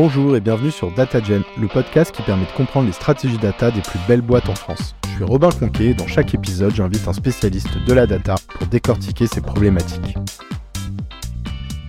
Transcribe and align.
Bonjour 0.00 0.36
et 0.36 0.40
bienvenue 0.40 0.70
sur 0.70 0.92
DataGen, 0.92 1.42
le 1.60 1.66
podcast 1.66 2.14
qui 2.14 2.22
permet 2.22 2.44
de 2.44 2.52
comprendre 2.52 2.86
les 2.86 2.92
stratégies 2.92 3.36
data 3.36 3.72
des 3.72 3.80
plus 3.80 3.98
belles 4.06 4.20
boîtes 4.20 4.48
en 4.48 4.54
France. 4.54 4.94
Je 5.02 5.16
suis 5.16 5.24
Robin 5.24 5.50
Conquet 5.50 5.86
et 5.86 5.94
dans 5.94 6.06
chaque 6.06 6.32
épisode, 6.34 6.72
j'invite 6.72 7.08
un 7.08 7.12
spécialiste 7.12 7.76
de 7.84 7.92
la 7.92 8.06
data 8.06 8.36
pour 8.48 8.68
décortiquer 8.68 9.26
ces 9.26 9.40
problématiques. 9.40 10.16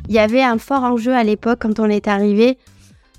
Il 0.07 0.15
y 0.15 0.17
avait 0.17 0.41
un 0.41 0.57
fort 0.57 0.85
enjeu 0.85 1.13
à 1.13 1.23
l'époque 1.23 1.59
quand 1.61 1.79
on 1.79 1.85
est 1.85 2.07
arrivé 2.07 2.57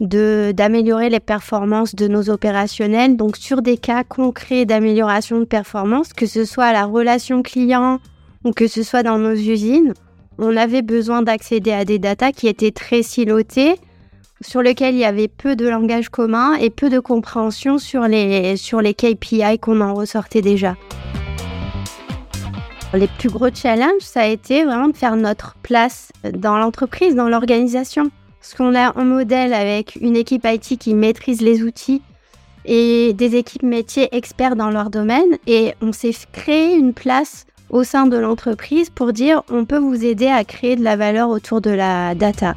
d'améliorer 0.00 1.09
les 1.09 1.20
performances 1.20 1.95
de 1.95 2.09
nos 2.09 2.29
opérationnels. 2.29 3.16
Donc 3.16 3.36
sur 3.36 3.62
des 3.62 3.77
cas 3.77 4.02
concrets 4.02 4.64
d'amélioration 4.64 5.38
de 5.38 5.45
performance, 5.45 6.12
que 6.12 6.27
ce 6.27 6.45
soit 6.45 6.64
à 6.64 6.72
la 6.72 6.86
relation 6.86 7.45
client 7.45 8.00
ou 8.43 8.50
que 8.50 8.66
ce 8.66 8.82
soit 8.82 9.04
dans 9.04 9.18
nos 9.18 9.34
usines, 9.34 9.95
on 10.38 10.57
avait 10.57 10.82
besoin 10.82 11.22
d'accéder 11.22 11.70
à 11.70 11.84
des 11.84 12.00
datas 12.00 12.32
qui 12.32 12.48
étaient 12.48 12.72
très 12.72 13.04
silotées, 13.04 13.77
sur 14.43 14.62
lesquelles 14.62 14.94
il 14.94 15.00
y 15.00 15.04
avait 15.04 15.29
peu 15.29 15.57
de 15.57 15.68
langage 15.68 16.08
commun 16.08 16.54
et 16.54 16.71
peu 16.71 16.89
de 16.89 16.98
compréhension 16.98 17.79
sur 17.79 18.03
les, 18.03 18.57
sur 18.57 18.81
les 18.81 18.94
KPI 18.94 19.58
qu'on 19.61 19.81
en 19.81 19.94
ressortait 19.94 20.43
déjà. 20.43 20.76
Les 22.95 23.07
plus 23.07 23.29
gros 23.29 23.50
challenges, 23.54 24.00
ça 24.00 24.22
a 24.22 24.26
été 24.26 24.64
vraiment 24.64 24.89
de 24.89 24.96
faire 24.96 25.14
notre 25.14 25.54
place 25.62 26.11
dans 26.32 26.57
l'entreprise, 26.57 27.14
dans 27.14 27.29
l'organisation. 27.29 28.11
Parce 28.40 28.54
qu'on 28.54 28.75
a 28.75 28.98
un 28.98 29.04
modèle 29.04 29.53
avec 29.53 29.96
une 30.00 30.17
équipe 30.17 30.46
IT 30.46 30.79
qui 30.79 30.95
maîtrise 30.95 31.40
les 31.40 31.62
outils 31.62 32.03
et 32.64 33.12
des 33.12 33.36
équipes 33.36 33.62
métiers 33.62 34.09
experts 34.12 34.56
dans 34.56 34.70
leur 34.70 34.91
domaine. 34.91 35.36
Et 35.47 35.75
on 35.83 35.92
s'est 35.92 36.14
créé 36.33 36.75
une 36.75 36.95
place 36.95 37.47
au 37.69 37.84
sein 37.84 38.06
de 38.06 38.17
l'entreprise 38.17 38.91
pour 38.91 39.12
dire 39.12 39.42
on 39.50 39.64
peut 39.64 39.78
vous 39.78 40.05
aider 40.05 40.27
à 40.27 40.42
créer 40.45 40.75
de 40.75 40.83
la 40.83 40.97
valeur 40.97 41.28
autour 41.28 41.61
de 41.61 41.70
la 41.70 42.17
data 42.17 42.56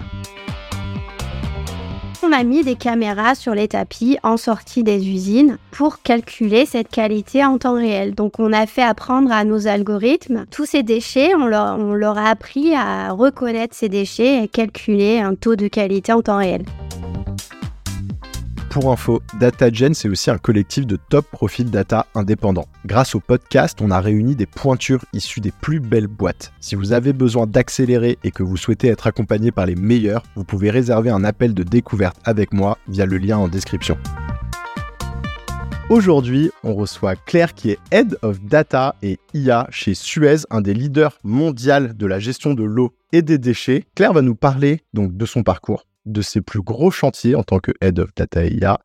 on 2.23 2.31
a 2.31 2.43
mis 2.43 2.63
des 2.63 2.75
caméras 2.75 3.35
sur 3.35 3.53
les 3.53 3.67
tapis 3.67 4.17
en 4.23 4.37
sortie 4.37 4.83
des 4.83 5.07
usines 5.09 5.57
pour 5.71 6.01
calculer 6.01 6.65
cette 6.65 6.89
qualité 6.89 7.43
en 7.43 7.57
temps 7.57 7.75
réel. 7.75 8.15
Donc 8.15 8.39
on 8.39 8.53
a 8.53 8.65
fait 8.65 8.83
apprendre 8.83 9.31
à 9.31 9.43
nos 9.43 9.67
algorithmes 9.67 10.45
tous 10.49 10.65
ces 10.65 10.83
déchets, 10.83 11.35
on 11.35 11.45
leur, 11.45 12.17
a 12.17 12.29
appris 12.29 12.73
à 12.75 13.11
reconnaître 13.11 13.75
ces 13.75 13.89
déchets 13.89 14.43
et 14.43 14.47
calculer 14.47 15.19
un 15.19 15.35
taux 15.35 15.55
de 15.55 15.67
qualité 15.67 16.13
en 16.13 16.21
temps 16.21 16.37
réel. 16.37 16.63
Pour 18.73 18.91
info, 18.91 19.21
DataGen, 19.39 19.93
c'est 19.93 20.09
aussi 20.09 20.31
un 20.31 20.39
collectif 20.39 20.87
de 20.87 20.95
top 20.95 21.27
profils 21.29 21.69
data 21.69 22.07
indépendants. 22.15 22.65
Grâce 22.87 23.13
au 23.13 23.19
podcast, 23.19 23.77
on 23.81 23.91
a 23.91 23.99
réuni 24.01 24.35
des 24.35 24.47
pointures 24.47 25.05
issues 25.13 25.41
des 25.41 25.51
plus 25.51 25.79
belles 25.79 26.07
boîtes. 26.07 26.51
Si 26.59 26.73
vous 26.73 26.91
avez 26.91 27.13
besoin 27.13 27.45
d'accélérer 27.45 28.17
et 28.23 28.31
que 28.31 28.41
vous 28.41 28.57
souhaitez 28.57 28.87
être 28.87 29.05
accompagné 29.05 29.51
par 29.51 29.67
les 29.67 29.75
meilleurs, 29.75 30.23
vous 30.35 30.43
pouvez 30.43 30.71
réserver 30.71 31.11
un 31.11 31.23
appel 31.23 31.53
de 31.53 31.61
découverte 31.61 32.17
avec 32.23 32.51
moi 32.51 32.79
via 32.87 33.05
le 33.05 33.19
lien 33.19 33.37
en 33.37 33.47
description. 33.47 33.95
Aujourd'hui, 35.89 36.49
on 36.63 36.73
reçoit 36.73 37.15
Claire 37.15 37.53
qui 37.53 37.69
est 37.69 37.79
Head 37.91 38.17
of 38.23 38.41
Data 38.41 38.95
et 39.03 39.19
IA 39.35 39.67
chez 39.69 39.93
Suez, 39.93 40.37
un 40.49 40.61
des 40.61 40.73
leaders 40.73 41.19
mondiaux 41.23 41.93
de 41.93 42.05
la 42.07 42.17
gestion 42.17 42.55
de 42.55 42.63
l'eau 42.63 42.95
et 43.11 43.21
des 43.21 43.37
déchets. 43.37 43.83
Claire 43.93 44.13
va 44.13 44.23
nous 44.23 44.33
parler 44.33 44.81
donc 44.95 45.15
de 45.15 45.25
son 45.27 45.43
parcours, 45.43 45.85
de 46.05 46.21
ses 46.21 46.41
plus 46.41 46.61
gros 46.61 46.91
chantiers 46.91 47.35
en 47.35 47.43
tant 47.43 47.59
que 47.59 47.71
Head 47.81 47.99
of 47.99 48.13
Data 48.15 48.45
IA, 48.45 48.79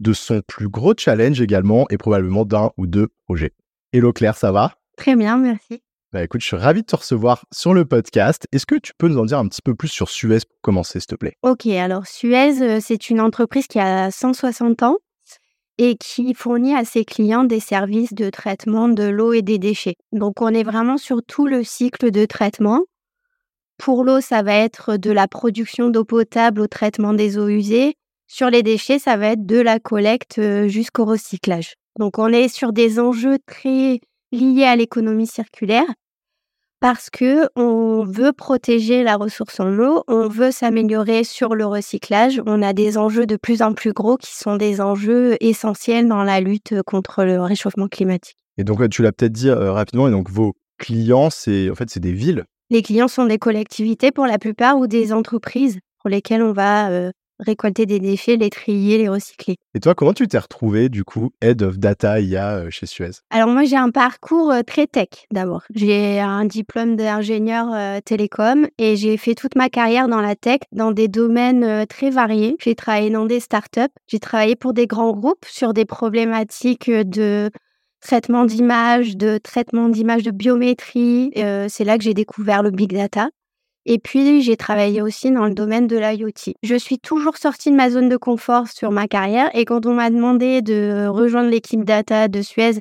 de 0.00 0.12
son 0.12 0.40
plus 0.46 0.68
gros 0.68 0.94
challenge 0.96 1.40
également 1.40 1.86
et 1.90 1.98
probablement 1.98 2.44
d'un 2.44 2.70
ou 2.76 2.86
deux 2.86 3.08
projets. 3.24 3.52
Hello 3.92 4.12
Claire, 4.12 4.36
ça 4.36 4.52
va? 4.52 4.74
Très 4.96 5.16
bien, 5.16 5.36
merci. 5.36 5.82
Bah 6.10 6.22
écoute, 6.22 6.40
je 6.40 6.46
suis 6.46 6.56
ravi 6.56 6.80
de 6.80 6.86
te 6.86 6.96
recevoir 6.96 7.44
sur 7.52 7.74
le 7.74 7.84
podcast. 7.84 8.46
Est-ce 8.52 8.64
que 8.64 8.76
tu 8.76 8.92
peux 8.96 9.08
nous 9.08 9.18
en 9.18 9.26
dire 9.26 9.38
un 9.38 9.46
petit 9.46 9.60
peu 9.60 9.74
plus 9.74 9.88
sur 9.88 10.08
Suez 10.08 10.38
pour 10.38 10.60
commencer, 10.62 11.00
s'il 11.00 11.06
te 11.08 11.14
plaît? 11.16 11.34
Ok, 11.42 11.66
alors 11.66 12.06
Suez, 12.06 12.62
euh, 12.62 12.78
c'est 12.80 13.10
une 13.10 13.20
entreprise 13.20 13.66
qui 13.66 13.78
a 13.78 14.10
160 14.10 14.82
ans 14.84 14.96
et 15.76 15.96
qui 15.96 16.34
fournit 16.34 16.74
à 16.74 16.84
ses 16.84 17.04
clients 17.04 17.44
des 17.44 17.60
services 17.60 18.14
de 18.14 18.30
traitement 18.30 18.88
de 18.88 19.04
l'eau 19.04 19.32
et 19.32 19.42
des 19.42 19.58
déchets. 19.58 19.96
Donc 20.12 20.40
on 20.40 20.48
est 20.48 20.64
vraiment 20.64 20.96
sur 20.96 21.22
tout 21.22 21.46
le 21.46 21.62
cycle 21.62 22.10
de 22.10 22.24
traitement, 22.24 22.84
pour 23.78 24.04
l'eau, 24.04 24.20
ça 24.20 24.42
va 24.42 24.54
être 24.54 24.96
de 24.96 25.10
la 25.10 25.28
production 25.28 25.88
d'eau 25.88 26.04
potable 26.04 26.60
au 26.60 26.66
traitement 26.66 27.14
des 27.14 27.38
eaux 27.38 27.48
usées. 27.48 27.94
Sur 28.26 28.50
les 28.50 28.62
déchets, 28.62 28.98
ça 28.98 29.16
va 29.16 29.28
être 29.28 29.46
de 29.46 29.58
la 29.58 29.78
collecte 29.78 30.38
euh, 30.38 30.68
jusqu'au 30.68 31.04
recyclage. 31.04 31.74
Donc 31.98 32.18
on 32.18 32.28
est 32.28 32.48
sur 32.48 32.72
des 32.72 33.00
enjeux 33.00 33.38
très 33.46 34.00
liés 34.32 34.64
à 34.64 34.76
l'économie 34.76 35.26
circulaire 35.26 35.86
parce 36.80 37.10
que 37.10 37.48
on 37.56 38.04
veut 38.04 38.32
protéger 38.32 39.02
la 39.02 39.16
ressource 39.16 39.58
en 39.58 39.76
eau, 39.78 40.04
on 40.06 40.28
veut 40.28 40.50
s'améliorer 40.50 41.24
sur 41.24 41.54
le 41.54 41.66
recyclage. 41.66 42.40
On 42.46 42.62
a 42.62 42.72
des 42.72 42.98
enjeux 42.98 43.26
de 43.26 43.36
plus 43.36 43.62
en 43.62 43.72
plus 43.72 43.92
gros 43.92 44.16
qui 44.16 44.36
sont 44.36 44.56
des 44.56 44.80
enjeux 44.80 45.36
essentiels 45.40 46.06
dans 46.06 46.22
la 46.22 46.40
lutte 46.40 46.74
contre 46.82 47.24
le 47.24 47.40
réchauffement 47.40 47.88
climatique. 47.88 48.36
Et 48.58 48.64
donc 48.64 48.86
tu 48.90 49.02
l'as 49.02 49.12
peut-être 49.12 49.32
dit 49.32 49.48
euh, 49.48 49.72
rapidement, 49.72 50.08
et 50.08 50.10
donc 50.10 50.30
vos 50.30 50.54
clients, 50.78 51.30
c'est 51.30 51.70
en 51.70 51.74
fait 51.74 51.90
c'est 51.90 52.00
des 52.00 52.12
villes 52.12 52.44
les 52.70 52.82
clients 52.82 53.08
sont 53.08 53.24
des 53.24 53.38
collectivités 53.38 54.12
pour 54.12 54.26
la 54.26 54.38
plupart 54.38 54.78
ou 54.78 54.86
des 54.86 55.12
entreprises 55.12 55.78
pour 56.00 56.10
lesquelles 56.10 56.42
on 56.42 56.52
va 56.52 56.90
euh, 56.90 57.10
récolter 57.38 57.86
des 57.86 57.98
déchets, 57.98 58.36
les 58.36 58.50
trier, 58.50 58.98
les 58.98 59.08
recycler? 59.08 59.56
Et 59.74 59.80
toi, 59.80 59.94
comment 59.94 60.12
tu 60.12 60.28
t'es 60.28 60.38
retrouvé 60.38 60.88
du 60.88 61.02
coup 61.02 61.30
Head 61.40 61.62
of 61.62 61.78
Data 61.78 62.20
IA 62.20 62.56
euh, 62.56 62.70
chez 62.70 62.84
Suez? 62.86 63.10
Alors 63.30 63.48
moi, 63.48 63.64
j'ai 63.64 63.76
un 63.76 63.90
parcours 63.90 64.50
euh, 64.52 64.60
très 64.62 64.86
tech 64.86 65.08
d'abord. 65.32 65.62
J'ai 65.74 66.20
un 66.20 66.44
diplôme 66.44 66.96
d'ingénieur 66.96 67.68
télécom 68.02 68.66
et 68.76 68.96
j'ai 68.96 69.16
fait 69.16 69.34
toute 69.34 69.56
ma 69.56 69.70
carrière 69.70 70.08
dans 70.08 70.20
la 70.20 70.36
tech, 70.36 70.60
dans 70.72 70.92
des 70.92 71.08
domaines 71.08 71.86
très 71.86 72.10
variés. 72.10 72.56
J'ai 72.60 72.74
travaillé 72.74 73.10
dans 73.10 73.24
des 73.24 73.40
startups, 73.40 73.80
j'ai 74.06 74.20
travaillé 74.20 74.56
pour 74.56 74.74
des 74.74 74.86
grands 74.86 75.12
groupes 75.12 75.46
sur 75.46 75.72
des 75.72 75.84
problématiques 75.84 76.90
de 76.90 77.50
traitement 78.00 78.44
d'images, 78.44 79.16
de 79.16 79.38
traitement 79.38 79.88
d'images 79.88 80.22
de 80.22 80.30
biométrie. 80.30 81.32
Euh, 81.36 81.66
c'est 81.68 81.84
là 81.84 81.98
que 81.98 82.04
j'ai 82.04 82.14
découvert 82.14 82.62
le 82.62 82.70
big 82.70 82.92
data. 82.92 83.30
Et 83.90 83.98
puis, 83.98 84.42
j'ai 84.42 84.56
travaillé 84.56 85.00
aussi 85.00 85.30
dans 85.30 85.46
le 85.46 85.54
domaine 85.54 85.86
de 85.86 85.96
l'IoT. 85.96 86.54
Je 86.62 86.74
suis 86.74 86.98
toujours 86.98 87.38
sortie 87.38 87.70
de 87.70 87.76
ma 87.76 87.90
zone 87.90 88.10
de 88.10 88.18
confort 88.18 88.68
sur 88.68 88.90
ma 88.90 89.08
carrière 89.08 89.48
et 89.54 89.64
quand 89.64 89.86
on 89.86 89.94
m'a 89.94 90.10
demandé 90.10 90.60
de 90.60 91.06
rejoindre 91.06 91.48
l'équipe 91.48 91.84
data 91.84 92.28
de 92.28 92.42
Suez 92.42 92.80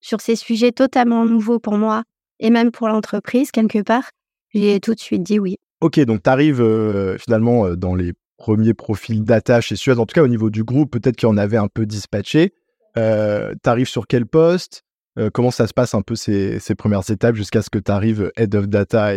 sur 0.00 0.20
ces 0.20 0.36
sujets 0.36 0.72
totalement 0.72 1.24
nouveaux 1.24 1.60
pour 1.60 1.76
moi 1.78 2.02
et 2.40 2.50
même 2.50 2.70
pour 2.72 2.88
l'entreprise, 2.88 3.50
quelque 3.52 3.82
part, 3.82 4.10
j'ai 4.52 4.80
tout 4.80 4.94
de 4.94 5.00
suite 5.00 5.22
dit 5.22 5.38
oui. 5.38 5.58
Ok, 5.80 6.00
donc 6.00 6.24
tu 6.24 6.30
arrives 6.30 6.60
euh, 6.60 7.16
finalement 7.18 7.66
euh, 7.66 7.76
dans 7.76 7.94
les 7.94 8.14
premiers 8.36 8.74
profils 8.74 9.22
data 9.22 9.60
chez 9.60 9.76
Suez, 9.76 9.98
en 9.98 10.06
tout 10.06 10.14
cas 10.14 10.22
au 10.22 10.28
niveau 10.28 10.50
du 10.50 10.64
groupe, 10.64 10.90
peut-être 10.90 11.16
qu'il 11.16 11.28
y 11.28 11.30
en 11.30 11.36
avait 11.36 11.56
un 11.56 11.68
peu 11.68 11.86
dispatché. 11.86 12.52
Euh, 12.96 13.54
tu 13.62 13.70
arrives 13.70 13.88
sur 13.88 14.06
quel 14.06 14.26
poste? 14.26 14.82
Euh, 15.18 15.30
Comment 15.32 15.50
ça 15.50 15.66
se 15.66 15.74
passe 15.74 15.94
un 15.94 16.02
peu 16.02 16.14
ces, 16.14 16.60
premières 16.76 17.08
étapes 17.10 17.34
jusqu'à 17.34 17.62
ce 17.62 17.70
que 17.70 17.78
tu 17.78 17.90
arrives 17.90 18.30
Head 18.36 18.54
of 18.54 18.68
Data 18.68 19.14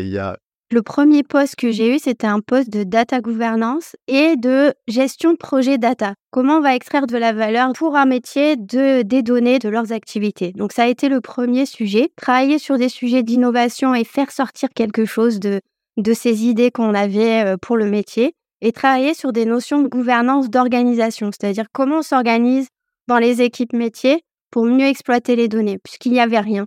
le 0.73 0.81
premier 0.81 1.21
poste 1.23 1.57
que 1.57 1.69
j'ai 1.69 1.93
eu, 1.93 1.99
c'était 1.99 2.27
un 2.27 2.39
poste 2.39 2.69
de 2.69 2.85
data 2.85 3.19
gouvernance 3.19 3.97
et 4.07 4.37
de 4.37 4.73
gestion 4.87 5.33
de 5.33 5.37
projet 5.37 5.77
data. 5.77 6.13
Comment 6.31 6.59
on 6.59 6.61
va 6.61 6.75
extraire 6.75 7.07
de 7.07 7.17
la 7.17 7.33
valeur 7.33 7.73
pour 7.73 7.97
un 7.97 8.05
métier 8.05 8.55
de, 8.55 9.01
des 9.01 9.21
données 9.21 9.59
de 9.59 9.67
leurs 9.67 9.91
activités? 9.91 10.53
Donc 10.53 10.71
ça 10.71 10.83
a 10.83 10.87
été 10.87 11.09
le 11.09 11.19
premier 11.19 11.65
sujet. 11.65 12.13
Travailler 12.15 12.57
sur 12.57 12.77
des 12.77 12.87
sujets 12.87 13.21
d'innovation 13.21 13.93
et 13.93 14.05
faire 14.05 14.31
sortir 14.31 14.69
quelque 14.73 15.03
chose 15.03 15.41
de, 15.41 15.59
de 15.97 16.13
ces 16.13 16.45
idées 16.45 16.71
qu'on 16.71 16.93
avait 16.93 17.43
euh, 17.45 17.57
pour 17.57 17.75
le 17.75 17.89
métier. 17.89 18.33
Et 18.61 18.71
travailler 18.71 19.13
sur 19.13 19.33
des 19.33 19.43
notions 19.43 19.81
de 19.81 19.89
gouvernance 19.89 20.49
d'organisation, 20.49 21.31
c'est-à-dire 21.33 21.65
comment 21.73 21.97
on 21.97 22.01
s'organise 22.01 22.67
dans 23.11 23.19
les 23.19 23.41
équipes 23.41 23.73
métiers 23.73 24.23
pour 24.51 24.63
mieux 24.65 24.85
exploiter 24.85 25.35
les 25.35 25.49
données, 25.49 25.77
puisqu'il 25.83 26.13
n'y 26.13 26.21
avait 26.21 26.39
rien. 26.39 26.65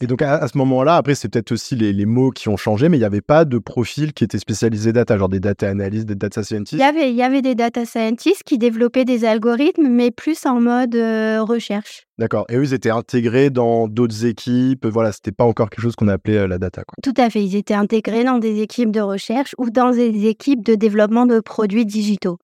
Et 0.00 0.06
donc 0.06 0.22
à, 0.22 0.46
ce 0.46 0.56
moment-là, 0.58 0.96
après, 0.96 1.14
c'est 1.14 1.28
peut-être 1.28 1.52
aussi 1.52 1.74
les, 1.74 2.06
mots 2.06 2.30
qui 2.30 2.48
ont 2.48 2.56
changé, 2.56 2.88
mais 2.88 2.96
il 2.96 3.00
n'y 3.00 3.06
avait 3.06 3.20
pas 3.20 3.44
de 3.44 3.58
profil 3.58 4.12
qui 4.12 4.24
était 4.24 4.38
spécialisé 4.38 4.92
data, 4.92 5.18
genre 5.18 5.28
des 5.28 5.40
data 5.40 5.68
analysts, 5.68 6.06
des 6.06 6.14
data 6.14 6.42
scientists? 6.42 6.74
Il 6.74 6.80
y 6.80 6.82
avait, 6.82 7.10
il 7.10 7.16
y 7.16 7.22
avait 7.22 7.42
des 7.42 7.54
data 7.54 7.84
scientists 7.84 8.42
qui 8.44 8.58
développaient 8.58 9.04
des 9.04 9.24
algorithmes, 9.24 9.88
mais 9.88 10.10
plus 10.10 10.46
en 10.46 10.60
mode 10.60 10.94
euh, 10.94 11.42
recherche. 11.42 12.04
D'accord. 12.18 12.44
Et 12.48 12.56
eux, 12.56 12.64
ils 12.64 12.74
étaient 12.74 12.90
intégrés 12.90 13.50
dans 13.50 13.88
d'autres 13.88 14.26
équipes. 14.26 14.86
Voilà, 14.86 15.12
c'était 15.12 15.32
pas 15.32 15.44
encore 15.44 15.70
quelque 15.70 15.82
chose 15.82 15.96
qu'on 15.96 16.08
appelait 16.08 16.38
euh, 16.38 16.46
la 16.46 16.58
data. 16.58 16.82
Quoi. 16.84 16.96
Tout 17.02 17.18
à 17.20 17.30
fait. 17.30 17.42
Ils 17.42 17.56
étaient 17.56 17.74
intégrés 17.74 18.24
dans 18.24 18.38
des 18.38 18.60
équipes 18.60 18.92
de 18.92 19.00
recherche 19.00 19.54
ou 19.58 19.70
dans 19.70 19.90
des 19.90 20.26
équipes 20.26 20.64
de 20.64 20.74
développement 20.74 21.26
de 21.26 21.40
produits 21.40 21.86
digitaux. 21.86 22.38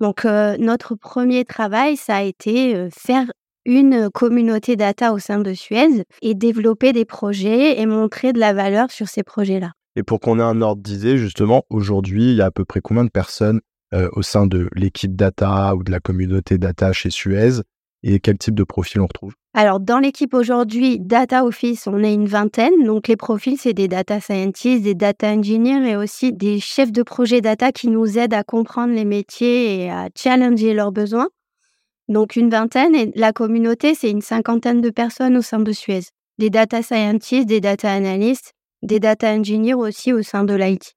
Donc, 0.00 0.24
euh, 0.24 0.56
notre 0.58 0.94
premier 0.94 1.44
travail, 1.44 1.96
ça 1.96 2.16
a 2.16 2.22
été 2.22 2.74
euh, 2.74 2.88
faire 2.90 3.26
une 3.64 4.10
communauté 4.10 4.76
data 4.76 5.12
au 5.12 5.18
sein 5.18 5.40
de 5.40 5.52
Suez 5.52 6.04
et 6.22 6.34
développer 6.34 6.92
des 6.92 7.04
projets 7.04 7.80
et 7.80 7.86
montrer 7.86 8.32
de 8.32 8.38
la 8.38 8.52
valeur 8.52 8.90
sur 8.90 9.08
ces 9.08 9.22
projets-là. 9.22 9.72
Et 9.96 10.02
pour 10.02 10.20
qu'on 10.20 10.38
ait 10.38 10.42
un 10.42 10.60
ordre 10.60 10.82
d'idée, 10.82 11.16
justement, 11.16 11.64
aujourd'hui, 11.70 12.30
il 12.30 12.36
y 12.36 12.42
a 12.42 12.46
à 12.46 12.50
peu 12.50 12.64
près 12.64 12.80
combien 12.80 13.04
de 13.04 13.10
personnes 13.10 13.60
euh, 13.94 14.08
au 14.12 14.22
sein 14.22 14.46
de 14.46 14.68
l'équipe 14.74 15.16
data 15.16 15.74
ou 15.74 15.82
de 15.82 15.90
la 15.90 16.00
communauté 16.00 16.58
data 16.58 16.92
chez 16.92 17.10
Suez 17.10 17.62
et 18.02 18.20
quel 18.20 18.38
type 18.38 18.54
de 18.54 18.64
profil 18.64 19.00
on 19.00 19.06
retrouve? 19.06 19.34
Alors, 19.58 19.80
dans 19.80 20.00
l'équipe 20.00 20.34
aujourd'hui, 20.34 20.98
Data 21.00 21.46
Office, 21.46 21.86
on 21.86 22.02
est 22.02 22.12
une 22.12 22.26
vingtaine. 22.26 22.84
Donc, 22.84 23.08
les 23.08 23.16
profils, 23.16 23.56
c'est 23.56 23.72
des 23.72 23.88
data 23.88 24.20
scientists, 24.20 24.82
des 24.82 24.94
data 24.94 25.28
engineers 25.28 25.92
et 25.92 25.96
aussi 25.96 26.34
des 26.34 26.60
chefs 26.60 26.92
de 26.92 27.02
projet 27.02 27.40
data 27.40 27.72
qui 27.72 27.88
nous 27.88 28.18
aident 28.18 28.34
à 28.34 28.44
comprendre 28.44 28.92
les 28.92 29.06
métiers 29.06 29.78
et 29.78 29.90
à 29.90 30.10
challenger 30.14 30.74
leurs 30.74 30.92
besoins. 30.92 31.28
Donc, 32.08 32.36
une 32.36 32.50
vingtaine. 32.50 32.94
Et 32.94 33.12
la 33.14 33.32
communauté, 33.32 33.94
c'est 33.94 34.10
une 34.10 34.20
cinquantaine 34.20 34.82
de 34.82 34.90
personnes 34.90 35.38
au 35.38 35.42
sein 35.42 35.60
de 35.60 35.72
Suez. 35.72 36.02
Des 36.36 36.50
data 36.50 36.82
scientists, 36.82 37.48
des 37.48 37.62
data 37.62 37.90
analysts, 37.90 38.52
des 38.82 39.00
data 39.00 39.32
engineers 39.32 39.72
aussi 39.72 40.12
au 40.12 40.20
sein 40.22 40.44
de 40.44 40.52
l'IT. 40.52 40.95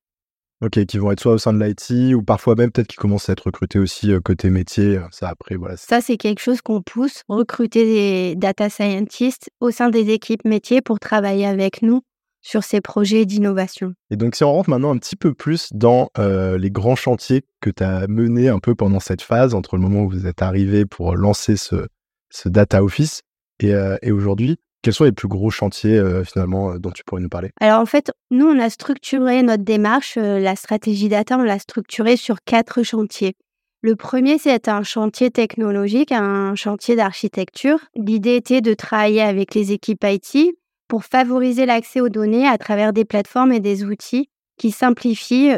Ok, 0.61 0.83
qui 0.85 0.97
vont 0.97 1.11
être 1.11 1.21
soit 1.21 1.31
au 1.31 1.37
sein 1.37 1.53
de 1.53 1.63
l'IT 1.63 2.13
ou 2.13 2.21
parfois 2.21 2.55
même 2.55 2.69
peut-être 2.69 2.87
qui 2.87 2.97
commencent 2.97 3.29
à 3.29 3.31
être 3.31 3.45
recrutés 3.45 3.79
aussi 3.79 4.11
euh, 4.11 4.19
côté 4.19 4.49
métier. 4.49 4.97
Euh, 4.97 5.03
ça 5.09 5.29
après, 5.29 5.55
voilà. 5.55 5.77
Ça, 5.77 6.01
c'est 6.01 6.17
quelque 6.17 6.41
chose 6.41 6.61
qu'on 6.61 6.81
pousse, 6.81 7.23
recruter 7.29 7.85
des 7.85 8.35
data 8.35 8.69
scientists 8.69 9.49
au 9.61 9.71
sein 9.71 9.89
des 9.89 10.09
équipes 10.09 10.43
métiers 10.43 10.81
pour 10.81 10.99
travailler 10.99 11.45
avec 11.45 11.81
nous 11.81 12.01
sur 12.41 12.65
ces 12.65 12.81
projets 12.81 13.25
d'innovation. 13.25 13.93
Et 14.11 14.17
donc, 14.17 14.35
si 14.35 14.43
on 14.43 14.51
rentre 14.51 14.69
maintenant 14.69 14.93
un 14.93 14.97
petit 14.97 15.15
peu 15.15 15.33
plus 15.33 15.69
dans 15.71 16.09
euh, 16.17 16.57
les 16.57 16.71
grands 16.71 16.97
chantiers 16.97 17.43
que 17.61 17.69
tu 17.69 17.83
as 17.83 18.07
menés 18.07 18.49
un 18.49 18.59
peu 18.59 18.75
pendant 18.75 18.99
cette 18.99 19.21
phase, 19.21 19.53
entre 19.53 19.77
le 19.77 19.81
moment 19.81 20.03
où 20.03 20.09
vous 20.09 20.27
êtes 20.27 20.41
arrivé 20.41 20.85
pour 20.85 21.15
lancer 21.15 21.55
ce, 21.55 21.87
ce 22.31 22.49
Data 22.49 22.83
Office 22.83 23.21
et, 23.61 23.73
et 24.01 24.11
aujourd'hui, 24.11 24.57
quels 24.81 24.93
sont 24.93 25.03
les 25.03 25.11
plus 25.11 25.27
gros 25.27 25.49
chantiers 25.49 25.97
euh, 25.97 26.23
finalement 26.23 26.71
euh, 26.71 26.79
dont 26.79 26.91
tu 26.91 27.03
pourrais 27.03 27.21
nous 27.21 27.29
parler? 27.29 27.51
Alors 27.59 27.79
en 27.81 27.85
fait, 27.85 28.11
nous, 28.31 28.47
on 28.47 28.59
a 28.59 28.69
structuré 28.69 29.41
notre 29.43 29.63
démarche, 29.63 30.17
euh, 30.17 30.39
la 30.39 30.55
stratégie 30.55 31.09
data, 31.09 31.37
on 31.37 31.43
l'a 31.43 31.59
structurée 31.59 32.17
sur 32.17 32.37
quatre 32.45 32.83
chantiers. 32.83 33.35
Le 33.81 33.95
premier, 33.95 34.37
c'est 34.37 34.67
un 34.67 34.83
chantier 34.83 35.31
technologique, 35.31 36.11
un 36.11 36.55
chantier 36.55 36.95
d'architecture. 36.95 37.79
L'idée 37.95 38.35
était 38.35 38.61
de 38.61 38.73
travailler 38.73 39.21
avec 39.21 39.55
les 39.55 39.71
équipes 39.71 40.03
IT 40.03 40.55
pour 40.89 41.05
favoriser 41.05 41.65
l'accès 41.65 42.01
aux 42.01 42.09
données 42.09 42.47
à 42.47 42.57
travers 42.57 42.91
des 42.91 43.05
plateformes 43.05 43.53
et 43.53 43.61
des 43.61 43.85
outils 43.85 44.29
qui 44.57 44.71
simplifient 44.71 45.55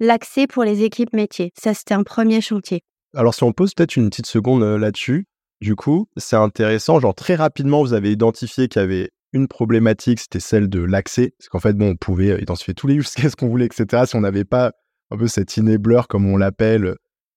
l'accès 0.00 0.46
pour 0.46 0.64
les 0.64 0.82
équipes 0.82 1.12
métiers. 1.12 1.52
Ça, 1.58 1.74
c'était 1.74 1.94
un 1.94 2.04
premier 2.04 2.40
chantier. 2.40 2.80
Alors 3.14 3.34
si 3.34 3.42
on 3.42 3.52
pose 3.52 3.74
peut-être 3.74 3.96
une 3.96 4.08
petite 4.08 4.26
seconde 4.26 4.62
là-dessus, 4.62 5.26
du 5.60 5.74
coup, 5.74 6.08
c'est 6.16 6.36
intéressant. 6.36 7.00
Genre, 7.00 7.14
très 7.14 7.34
rapidement, 7.34 7.82
vous 7.82 7.92
avez 7.92 8.12
identifié 8.12 8.68
qu'il 8.68 8.80
y 8.80 8.84
avait 8.84 9.10
une 9.32 9.48
problématique, 9.48 10.20
c'était 10.20 10.40
celle 10.40 10.68
de 10.68 10.80
l'accès. 10.80 11.34
Parce 11.38 11.48
qu'en 11.48 11.58
fait, 11.58 11.74
bon, 11.74 11.90
on 11.90 11.96
pouvait 11.96 12.30
euh, 12.30 12.40
identifier 12.40 12.74
tous 12.74 12.86
les 12.86 12.94
use 12.94 13.10
cases 13.14 13.34
qu'on 13.34 13.48
voulait, 13.48 13.66
etc. 13.66 14.04
Si 14.06 14.16
on 14.16 14.20
n'avait 14.20 14.44
pas 14.44 14.72
un 15.10 15.16
peu 15.16 15.26
cet 15.26 15.58
enabler, 15.58 16.02
comme 16.08 16.26
on 16.26 16.36
l'appelle, 16.36 16.96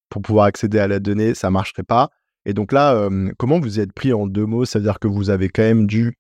pour 0.10 0.22
pouvoir 0.22 0.46
accéder 0.46 0.80
à 0.80 0.88
la 0.88 1.00
donnée, 1.00 1.34
ça 1.34 1.48
ne 1.48 1.54
marcherait 1.54 1.84
pas. 1.84 2.10
Et 2.46 2.54
donc 2.54 2.72
là, 2.74 3.08
comment 3.38 3.60
vous 3.60 3.80
êtes 3.80 3.94
pris 3.94 4.12
en 4.12 4.28
deux 4.28 4.46
mots? 4.46 4.66
C'est-à-dire 4.66 5.00
que 5.00 5.08
vous 5.08 5.30
avez 5.30 5.48
quand 5.48 5.62
même 5.62 5.88
dû 5.88 6.18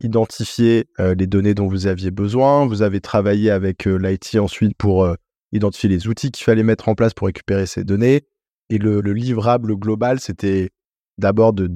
identifier 0.00 0.86
les 0.98 1.26
données 1.26 1.54
dont 1.54 1.66
vous 1.66 1.88
aviez 1.88 2.12
besoin. 2.12 2.64
Vous 2.66 2.82
avez 2.82 3.00
travaillé 3.00 3.50
avec 3.50 3.86
l'IT 3.86 4.36
ensuite 4.36 4.76
pour 4.76 5.08
identifier 5.50 5.88
les 5.88 6.06
outils 6.06 6.30
qu'il 6.30 6.44
fallait 6.44 6.62
mettre 6.62 6.88
en 6.88 6.94
place 6.94 7.12
pour 7.12 7.26
récupérer 7.26 7.66
ces 7.66 7.82
données. 7.82 8.22
Et 8.70 8.78
le 8.78 9.00
livrable 9.00 9.74
global, 9.74 10.20
c'était 10.20 10.70
d'abord 11.18 11.52
de, 11.52 11.66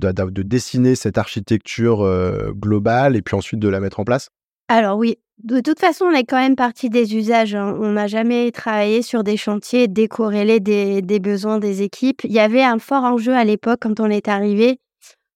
dessiner 0.43 0.95
cette 0.95 1.19
architecture 1.19 2.03
euh, 2.03 2.53
globale 2.53 3.17
et 3.17 3.23
puis 3.23 3.37
ensuite 3.37 3.61
de 3.61 3.69
la 3.69 3.81
mettre 3.81 4.01
en 4.01 4.05
place? 4.05 4.31
Alors 4.69 4.99
oui, 4.99 5.17
de 5.43 5.61
toute 5.61 5.79
façon, 5.79 6.07
on 6.07 6.13
est 6.13 6.25
quand 6.25 6.39
même 6.39 6.57
parti 6.57 6.91
des 6.91 7.17
usages. 7.17 7.55
Hein. 7.55 7.77
On 7.81 7.93
n'a 7.93 8.07
jamais 8.07 8.51
travaillé 8.51 9.03
sur 9.03 9.25
des 9.25 9.37
chantiers 9.37 9.89
décorrélés 9.89 10.61
des, 10.61 11.01
des, 11.01 11.21
besoins 11.21 11.59
des 11.59 11.83
équipes. 11.83 12.23
Il 12.25 12.33
y 12.33 12.41
avait 12.41 12.63
un 12.63 12.79
fort 12.79 13.05
enjeu 13.05 13.35
à 13.35 13.45
l'époque 13.45 13.79
quand 13.83 14.01
on 14.01 14.11
est 14.11 14.29
arrivé 14.29 14.79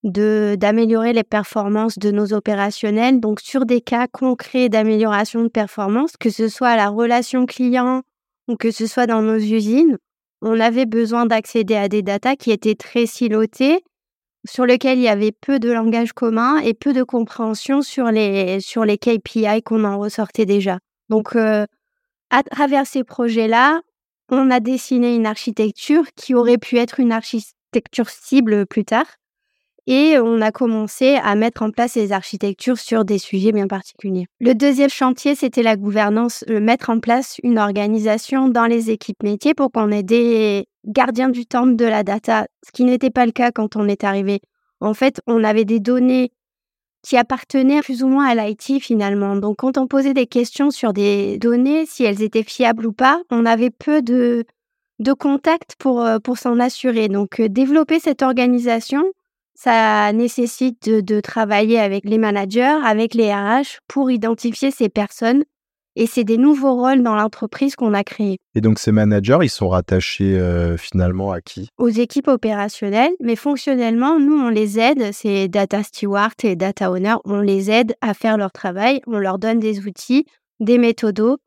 de 0.03 0.57
d'améliorer 0.59 1.13
les 1.13 1.23
performances 1.23 1.99
de 1.99 2.11
nos 2.11 2.33
opérationnels. 2.33 3.21
Donc 3.21 3.41
sur 3.41 3.65
des 3.65 3.81
cas 3.81 4.09
concrets 4.09 4.69
d'amélioration 4.69 5.45
de 5.45 5.49
performance, 5.49 6.17
que 6.19 6.31
ce 6.31 6.49
soit 6.49 6.71
à 6.71 6.77
la 6.77 6.89
relation 6.89 7.47
client 7.47 8.03
ou 8.49 8.57
que 8.57 8.71
ce 8.71 8.87
soit 8.87 9.07
dans 9.07 9.23
nos 9.23 9.39
usines, 9.39 9.99
on 10.43 10.59
avait 10.59 10.87
besoin 10.87 11.27
d'accéder 11.27 11.77
à 11.77 11.89
des 11.89 12.03
datas 12.03 12.35
qui 12.35 12.51
étaient 12.51 12.75
très 12.75 13.07
silotées 13.07 13.85
sur 14.45 14.67
lequel 14.67 14.99
il 14.99 15.03
y 15.03 15.09
avait 15.09 15.33
peu 15.33 15.59
de 15.59 15.71
langage 15.71 16.13
commun 16.13 16.59
et 16.59 16.75
peu 16.75 16.93
de 16.93 17.03
compréhension 17.03 17.83
sur 17.83 18.11
les, 18.11 18.61
sur 18.61 18.85
les 18.85 18.99
KPI 18.99 19.63
qu'on 19.65 19.85
en 19.85 19.99
ressortait 19.99 20.47
déjà. 20.47 20.79
Donc, 21.09 21.37
euh, 21.37 21.67
à 22.31 22.43
travers 22.43 22.87
ces 22.87 23.05
projets-là, 23.05 23.83
on 24.29 24.51
a 24.51 24.61
dessiné 24.61 25.15
une 25.15 25.27
architecture 25.27 26.05
qui 26.17 26.35
aurait 26.35 26.59
pu 26.59 26.79
être 26.79 27.01
une 27.01 27.13
architecture 27.13 28.09
cible 28.09 28.67
plus 28.67 28.85
tard, 28.85 29.07
et 29.87 30.17
on 30.19 30.41
a 30.41 30.53
commencé 30.53 31.17
à 31.23 31.35
mettre 31.35 31.63
en 31.63 31.71
place 31.71 31.93
ces 31.93 32.13
architectures 32.13 32.79
sur 32.79 33.05
des 33.05 33.19
sujets 33.19 33.53
bien 33.53 33.67
particuliers. 33.67 34.27
Le 34.41 34.55
deuxième 34.55 34.91
chantier, 34.91 35.35
c'était 35.35 35.63
la 35.63 35.77
gouvernance, 35.77 36.45
mettre 36.49 36.91
en 36.91 37.01
place 37.01 37.37
une 37.43 37.59
organisation 37.59 38.49
dans 38.49 38.67
les 38.67 38.91
équipes 38.91 39.23
métiers 39.23 39.55
pour 39.55 39.73
qu'on 39.73 39.91
ait 39.91 40.05
des 40.05 40.67
gardiens 40.85 41.29
du 41.29 41.47
temple 41.47 41.77
de 41.77 41.85
la 41.85 42.03
data, 42.03 42.47
ce 42.65 42.73
qui 42.73 42.85
n'était 42.85 43.11
pas 43.11 43.27
le 43.27 43.33
cas 43.33 43.53
quand 43.53 43.77
on 43.77 43.89
est 43.89 44.05
arrivé. 44.05 44.41
En 44.81 44.95
fait, 44.95 45.21
on 45.27 45.45
avait 45.45 45.65
des 45.65 45.81
données 45.81 46.33
qui 47.03 47.17
appartenaient 47.17 47.83
plus 47.83 48.03
ou 48.03 48.09
moins 48.09 48.27
à 48.27 48.35
l'IT 48.35 48.81
finalement. 48.81 49.37
Donc 49.37 49.57
quand 49.59 49.77
on 49.77 49.87
posait 49.87 50.15
des 50.15 50.27
questions 50.27 50.71
sur 50.71 50.93
des 50.93 51.39
données, 51.39 51.85
si 51.87 52.05
elles 52.05 52.23
étaient 52.23 52.45
fiables 52.45 52.87
ou 52.87 52.93
pas, 52.93 53.21
on 53.31 53.45
avait 53.45 53.71
peu 53.71 54.03
de, 54.03 54.45
de 55.01 55.13
contacts 55.13 55.75
pour, 55.79 56.05
euh, 56.05 56.19
pour 56.19 56.39
s'en 56.39 56.59
assurer. 56.61 57.09
Donc 57.09 57.41
euh, 57.41 57.49
développer 57.49 57.99
cette 57.99 58.23
organisation, 58.23 59.05
ça 59.55 60.13
nécessite 60.13 60.89
de, 60.89 61.21
travailler 61.21 61.79
avec 61.79 62.05
les 62.05 62.19
managers, 62.19 62.79
avec 62.85 63.15
les 63.15 63.33
RH 63.33 63.81
pour 63.87 64.11
identifier 64.11 64.71
ces 64.71 64.89
personnes. 64.89 65.45
Et 65.97 66.07
c'est 66.07 66.25
des 66.25 66.39
nouveaux 66.39 66.75
rôles 66.75 67.03
dans 67.03 67.15
l'entreprise 67.15 67.77
qu'on 67.77 67.95
a 67.95 68.05
créés. 68.05 68.39
Et 68.55 68.61
donc 68.61 68.79
ces 68.79 68.93
managers, 68.93 69.39
ils 69.43 69.51
sont 69.51 69.69
rattachés 69.69 70.39
euh, 70.39 70.77
finalement 70.77 71.33
à 71.33 71.41
qui? 71.41 71.69
Aux 71.79 71.89
équipes 71.89 72.29
opérationnelles, 72.29 73.13
mais 73.21 73.37
fonctionnellement, 73.37 74.19
nous, 74.19 74.39
on 74.39 74.49
les 74.49 74.79
aide, 74.79 75.13
c'est 75.13 75.49
data 75.49 75.83
steward 75.83 76.33
et 76.45 76.57
data 76.57 76.91
owner, 76.91 77.17
on 77.25 77.41
les 77.41 77.71
aide 77.71 77.95
à 78.01 78.15
faire 78.15 78.37
leur 78.37 78.53
travail, 78.53 79.01
on 79.07 79.19
leur 79.19 79.39
donne 79.39 79.59
des 79.59 79.87
outils, 79.87 80.25
des 80.61 80.79
méthodos 80.79 81.39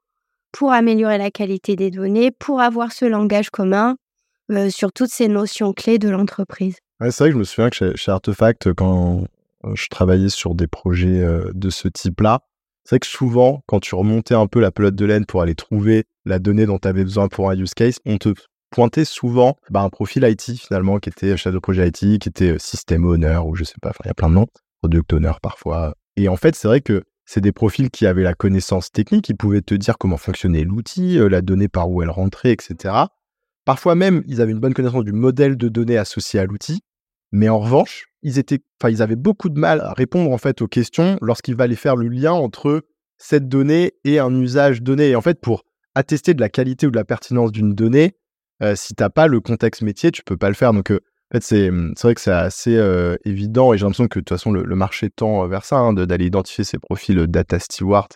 pour 0.52 0.72
améliorer 0.72 1.18
la 1.18 1.32
qualité 1.32 1.76
des 1.76 1.92
données, 1.92 2.32
pour 2.32 2.62
avoir 2.62 2.92
ce 2.92 3.06
langage 3.06 3.50
commun 3.50 3.96
euh, 4.52 4.70
sur 4.70 4.94
toutes 4.94 5.12
ces 5.12 5.28
notions 5.28 5.74
clés 5.74 5.98
de 5.98 6.10
l'entreprise 6.10 6.76
c'est 7.00 7.20
vrai 7.20 7.30
que 7.30 7.34
je 7.34 7.40
me 7.40 7.44
souviens 7.44 7.70
que 7.70 7.96
chez, 7.96 8.12
Artefact, 8.12 8.74
quand 8.74 9.26
je 9.74 9.88
travaillais 9.88 10.30
sur 10.30 10.56
des 10.56 10.68
projets 10.68 11.22
euh, 11.22 11.52
de 11.54 11.70
ce 11.70 11.88
type-là, 11.88 12.42
c'est 12.86 12.96
vrai 12.96 13.00
que 13.00 13.08
souvent, 13.08 13.64
quand 13.66 13.80
tu 13.80 13.96
remontais 13.96 14.36
un 14.36 14.46
peu 14.46 14.62
la 14.62 14.72
pelote 14.72 14.96
de 14.96 15.06
laine 15.06 15.26
pour 15.26 15.42
aller 15.42 15.56
trouver 15.56 16.06
la 16.24 16.38
donnée 16.38 16.68
dont 16.68 16.78
tu 16.78 16.88
avais 16.88 17.04
besoin 17.04 17.28
pour 17.28 17.50
un 17.50 17.56
use 17.58 17.74
case, 17.74 17.98
on 18.06 18.18
te 18.20 18.30
pointait 18.70 19.06
souvent 19.06 19.58
bah, 19.72 19.82
un 19.82 19.90
profil 19.90 20.24
IT 20.24 20.60
finalement 20.60 21.00
qui 21.00 21.10
était 21.10 21.36
chef 21.36 21.52
de 21.52 21.86
IT, 21.88 22.20
qui 22.20 22.30
était 22.30 22.52
euh, 22.52 22.60
system 22.60 23.06
owner 23.06 23.40
ou 23.44 23.56
je 23.56 23.64
sais 23.64 23.76
pas, 23.82 23.92
il 24.04 24.08
y 24.08 24.12
a 24.12 24.14
plein 24.14 24.30
de 24.30 24.36
noms, 24.36 24.48
product 24.82 25.14
owner 25.14 25.32
parfois. 25.42 25.96
Et 26.16 26.30
en 26.30 26.36
fait, 26.36 26.56
c'est 26.56 26.68
vrai 26.68 26.82
que 26.82 27.04
c'est 27.26 27.42
des 27.42 27.52
profils 27.52 27.90
qui 27.90 28.06
avaient 28.06 28.22
la 28.22 28.36
connaissance 28.36 28.92
technique, 28.92 29.26
qui 29.26 29.34
pouvaient 29.34 29.62
te 29.62 29.74
dire 29.74 29.98
comment 29.98 30.18
fonctionnait 30.18 30.64
l'outil, 30.64 31.18
la 31.18 31.42
donnée 31.42 31.68
par 31.68 31.90
où 31.90 32.04
elle 32.04 32.12
rentrait, 32.12 32.52
etc. 32.52 32.94
Parfois 33.66 33.96
même, 33.96 34.24
ils 34.28 34.42
avaient 34.42 34.52
une 34.52 34.60
bonne 34.60 34.76
connaissance 34.76 35.04
du 35.04 35.12
modèle 35.12 35.58
de 35.58 35.70
données 35.70 35.98
associé 35.98 36.40
à 36.40 36.46
l'outil, 36.46 36.82
mais 37.36 37.50
en 37.50 37.60
revanche, 37.60 38.08
ils 38.24 38.40
étaient, 38.40 38.62
avaient 38.82 39.16
beaucoup 39.16 39.50
de 39.50 39.60
mal 39.60 39.82
à 39.82 39.94
répondre 39.94 40.32
en 40.32 40.38
fait 40.38 40.62
aux 40.62 40.68
questions 40.68 41.18
lorsqu'il 41.22 41.56
fallait 41.56 41.76
faire 41.76 41.96
le 41.96 42.08
lien 42.08 42.32
entre 42.32 42.84
cette 43.18 43.50
donnée 43.50 43.94
et 44.04 44.20
un 44.20 44.34
usage 44.40 44.82
donné. 44.82 45.10
Et 45.10 45.16
en 45.16 45.22
fait, 45.22 45.42
pour 45.42 45.64
attester 45.96 46.34
de 46.34 46.40
la 46.40 46.50
qualité 46.50 46.88
ou 46.88 46.92
de 46.92 46.96
la 46.96 47.04
pertinence 47.04 47.52
d'une 47.52 47.76
donnée, 47.76 48.16
euh, 48.64 48.74
si 48.76 48.96
t'as 48.96 49.10
pas 49.10 49.28
le 49.28 49.42
contexte 49.42 49.82
métier, 49.82 50.12
tu 50.12 50.24
peux 50.24 50.38
pas 50.38 50.48
le 50.48 50.56
faire. 50.56 50.74
Donc, 50.74 50.92
euh, 50.92 51.02
fait, 51.32 51.44
c'est, 51.44 51.70
vrai 51.70 52.16
que 52.16 52.22
c'est 52.22 52.32
assez 52.32 52.78
euh, 52.78 53.18
évident 53.26 53.74
et 53.74 53.78
j'ai 53.78 53.84
l'impression 53.84 54.08
que 54.08 54.20
de 54.20 54.24
toute 54.24 54.30
façon, 54.30 54.52
le, 54.52 54.76
marché 54.76 55.10
tend 55.10 55.46
vers 55.48 55.66
ça, 55.66 55.78
hein, 55.78 55.94
d'aller 55.94 56.26
identifier 56.26 56.64
ces 56.64 56.80
profils 56.80 57.28
data 57.28 57.60
steward 57.60 58.08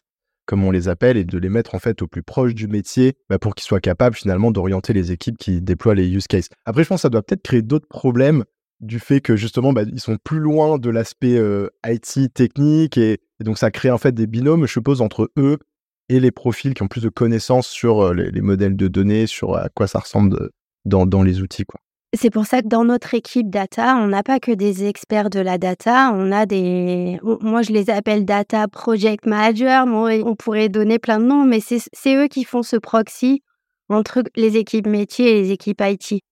comme 0.46 0.64
on 0.64 0.72
les 0.72 0.88
appelle, 0.90 1.16
et 1.16 1.26
de 1.26 1.38
les 1.38 1.48
mettre 1.48 1.76
en 1.76 1.80
fait 1.80 2.02
au 2.02 2.08
plus 2.08 2.24
proche 2.24 2.56
du 2.56 2.68
métier 2.68 3.14
bah, 3.30 3.38
pour 3.38 3.54
qu'ils 3.54 3.68
soient 3.68 3.80
capables 3.80 4.16
finalement 4.16 4.50
d'orienter 4.50 4.94
les 4.94 5.12
équipes 5.12 5.38
qui 5.38 5.62
déploient 5.62 5.94
les 5.94 6.10
use 6.10 6.26
cases. 6.26 6.48
Après, 6.66 6.84
je 6.84 6.90
pense 6.90 6.98
que 6.98 7.02
ça 7.04 7.10
doit 7.10 7.22
peut-être 7.22 7.44
créer 7.44 7.62
d'autres 7.62 7.88
problèmes 7.88 8.44
du 8.80 9.00
fait 9.00 9.22
que 9.22 9.36
justement 9.36 9.74
bah, 9.74 9.84
ils 9.84 10.00
sont 10.00 10.18
plus 10.24 10.40
loin 10.40 10.78
de 10.78 10.90
l'aspect 10.90 11.40
IT 11.86 12.34
technique 12.34 12.98
et, 12.98 13.20
donc 13.40 13.58
ça 13.58 13.72
crée 13.72 13.92
en 13.92 13.98
fait 13.98 14.14
des 14.14 14.28
binômes, 14.28 14.66
je 14.66 14.74
suppose, 14.74 15.02
entre 15.02 15.32
eux 15.38 15.58
et 16.10 16.20
les 16.20 16.32
profils 16.32 16.74
qui 16.74 16.84
ont 16.84 16.88
plus 16.88 17.04
de 17.04 17.10
connaissances 17.10 17.68
sur 17.68 18.14
les, 18.14 18.42
modèles 18.42 18.76
de 18.76 18.88
données, 18.88 19.28
sur 19.28 19.56
à 19.56 19.70
quoi 19.70 19.88
ça 19.88 20.00
ressemble 20.00 20.50
dans, 20.86 21.06
dans 21.06 21.24
les 21.24 21.42
outils. 21.42 21.66
C'est 22.16 22.32
pour 22.32 22.48
ça 22.48 22.64
que 22.64 22.68
dans 22.68 22.84
notre 22.84 23.14
équipe 23.14 23.52
data, 23.52 23.96
on 23.98 24.08
n'a 24.08 24.24
pas 24.24 24.40
que 24.40 24.52
des 24.52 24.86
experts 24.86 25.30
de 25.30 25.40
la 25.40 25.60
data, 25.60 26.12
on 26.12 26.32
a 26.32 26.48
des, 26.48 27.20
moi 27.42 27.62
je 27.62 27.72
les 27.72 27.92
appelle 27.92 28.26
data 28.26 28.68
project 28.68 29.28
manager, 29.28 29.86
on 29.86 30.36
pourrait 30.36 30.70
donner 30.70 30.98
plein 30.98 31.20
de 31.20 31.26
noms, 31.26 31.46
mais 31.46 31.60
c'est 31.60 32.16
eux 32.16 32.28
qui 32.28 32.46
font 32.46 32.64
ce 32.64 32.78
proxy 32.78 33.44
entre 33.90 34.24
les 34.36 34.58
équipes 34.58 34.88
métiers 34.88 35.38
et 35.38 35.42
les 35.42 35.52
équipes 35.52 35.84
IT. 35.86 36.24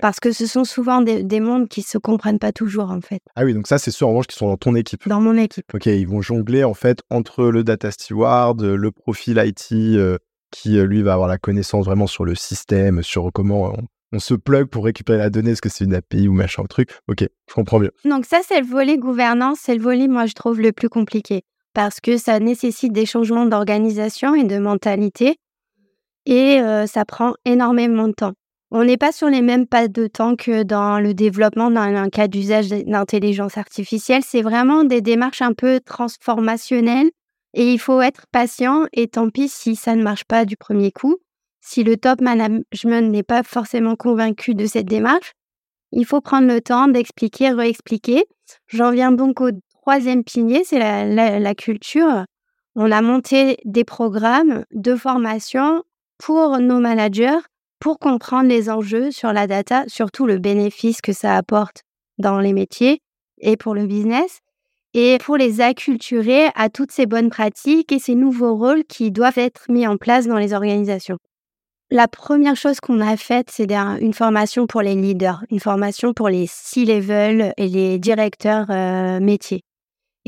Parce 0.00 0.20
que 0.20 0.32
ce 0.32 0.46
sont 0.46 0.64
souvent 0.64 1.00
des, 1.00 1.40
mondes 1.40 1.68
qui 1.68 1.82
se 1.82 1.98
comprennent 1.98 2.38
pas 2.38 2.52
toujours, 2.52 2.90
en 2.90 3.00
fait. 3.00 3.20
Ah 3.34 3.44
oui, 3.44 3.54
donc 3.54 3.66
ça, 3.66 3.78
c'est 3.78 3.90
ceux 3.90 4.04
en 4.04 4.10
revanche 4.10 4.26
qui 4.26 4.36
sont 4.36 4.48
dans 4.48 4.56
ton 4.56 4.74
équipe. 4.74 5.06
Dans 5.08 5.20
mon 5.20 5.36
équipe. 5.36 5.66
Ok, 5.74 5.86
ils 5.86 6.08
vont 6.08 6.22
jongler 6.22 6.64
en 6.64 6.74
fait 6.74 7.00
entre 7.10 7.44
le 7.44 7.64
data 7.64 7.90
steward, 7.90 8.62
le 8.62 8.90
profil 8.90 9.42
IT 9.44 9.72
euh, 9.72 10.18
qui 10.50 10.78
lui 10.80 11.02
va 11.02 11.14
avoir 11.14 11.28
la 11.28 11.38
connaissance 11.38 11.84
vraiment 11.84 12.06
sur 12.06 12.24
le 12.24 12.34
système, 12.34 13.02
sur 13.02 13.30
comment 13.32 13.74
on, 14.12 14.18
se 14.18 14.34
plug 14.34 14.68
pour 14.68 14.84
récupérer 14.86 15.18
la 15.18 15.28
donnée, 15.28 15.50
est-ce 15.50 15.60
que 15.60 15.68
c'est 15.68 15.84
une 15.84 15.94
API 15.94 16.26
ou 16.26 16.32
machin 16.32 16.62
ou 16.62 16.68
truc. 16.68 16.90
Ok, 17.08 17.26
je 17.48 17.54
comprends 17.54 17.78
mieux. 17.78 17.92
Donc 18.04 18.24
ça, 18.24 18.40
c'est 18.46 18.60
le 18.60 18.66
volet 18.66 18.96
gouvernance, 18.96 19.58
c'est 19.60 19.74
le 19.74 19.82
volet, 19.82 20.08
moi, 20.08 20.24
je 20.24 20.32
trouve 20.32 20.60
le 20.60 20.72
plus 20.72 20.88
compliqué 20.88 21.42
parce 21.74 22.00
que 22.00 22.16
ça 22.16 22.40
nécessite 22.40 22.94
des 22.94 23.04
changements 23.04 23.44
d'organisation 23.44 24.34
et 24.34 24.44
de 24.44 24.56
mentalité 24.58 25.36
et 26.24 26.60
ça 26.86 27.04
prend 27.04 27.34
énormément 27.44 28.08
de 28.08 28.14
temps. 28.14 28.32
On 28.72 28.84
n'est 28.84 28.96
pas 28.96 29.12
sur 29.12 29.28
les 29.28 29.42
mêmes 29.42 29.66
pas 29.66 29.86
de 29.86 30.08
temps 30.08 30.34
que 30.34 30.64
dans 30.64 30.98
le 30.98 31.14
développement 31.14 31.70
d'un 31.70 32.08
cas 32.08 32.26
d'usage 32.26 32.68
d'intelligence 32.68 33.58
artificielle. 33.58 34.22
C'est 34.26 34.42
vraiment 34.42 34.82
des 34.82 35.00
démarches 35.00 35.42
un 35.42 35.52
peu 35.52 35.78
transformationnelles 35.80 37.10
et 37.54 37.72
il 37.72 37.78
faut 37.78 38.00
être 38.00 38.26
patient 38.32 38.86
et 38.92 39.06
tant 39.06 39.30
pis 39.30 39.48
si 39.48 39.76
ça 39.76 39.94
ne 39.94 40.02
marche 40.02 40.24
pas 40.24 40.44
du 40.44 40.56
premier 40.56 40.90
coup. 40.90 41.16
Si 41.60 41.84
le 41.84 41.96
top 41.96 42.20
management 42.20 43.10
n'est 43.10 43.22
pas 43.22 43.44
forcément 43.44 43.94
convaincu 43.94 44.54
de 44.54 44.66
cette 44.66 44.86
démarche, 44.86 45.32
il 45.92 46.04
faut 46.04 46.20
prendre 46.20 46.48
le 46.48 46.60
temps 46.60 46.88
d'expliquer, 46.88 47.50
réexpliquer. 47.50 48.24
J'en 48.66 48.90
viens 48.90 49.12
donc 49.12 49.40
au 49.40 49.50
troisième 49.80 50.24
pilier, 50.24 50.62
c'est 50.64 50.78
la 50.78 51.54
culture. 51.54 52.24
On 52.74 52.90
a 52.90 53.00
monté 53.00 53.58
des 53.64 53.84
programmes 53.84 54.64
de 54.72 54.96
formation 54.96 55.84
pour 56.18 56.58
nos 56.58 56.80
managers 56.80 57.38
pour 57.80 57.98
comprendre 57.98 58.48
les 58.48 58.70
enjeux 58.70 59.10
sur 59.10 59.32
la 59.32 59.46
data, 59.46 59.84
surtout 59.86 60.26
le 60.26 60.38
bénéfice 60.38 61.00
que 61.00 61.12
ça 61.12 61.36
apporte 61.36 61.82
dans 62.18 62.40
les 62.40 62.52
métiers 62.52 63.00
et 63.38 63.56
pour 63.56 63.74
le 63.74 63.86
business, 63.86 64.40
et 64.94 65.18
pour 65.18 65.36
les 65.36 65.60
acculturer 65.60 66.48
à 66.54 66.70
toutes 66.70 66.90
ces 66.90 67.04
bonnes 67.04 67.28
pratiques 67.28 67.92
et 67.92 67.98
ces 67.98 68.14
nouveaux 68.14 68.56
rôles 68.56 68.84
qui 68.84 69.10
doivent 69.10 69.38
être 69.38 69.66
mis 69.68 69.86
en 69.86 69.98
place 69.98 70.26
dans 70.26 70.38
les 70.38 70.54
organisations. 70.54 71.18
La 71.90 72.08
première 72.08 72.56
chose 72.56 72.80
qu'on 72.80 73.00
a 73.00 73.16
faite, 73.16 73.48
c'est 73.52 73.70
une 73.70 74.14
formation 74.14 74.66
pour 74.66 74.82
les 74.82 74.96
leaders, 74.96 75.44
une 75.50 75.60
formation 75.60 76.14
pour 76.14 76.28
les 76.28 76.46
C-level 76.48 77.52
et 77.56 77.68
les 77.68 77.98
directeurs 77.98 78.66
euh, 78.70 79.20
métiers. 79.20 79.62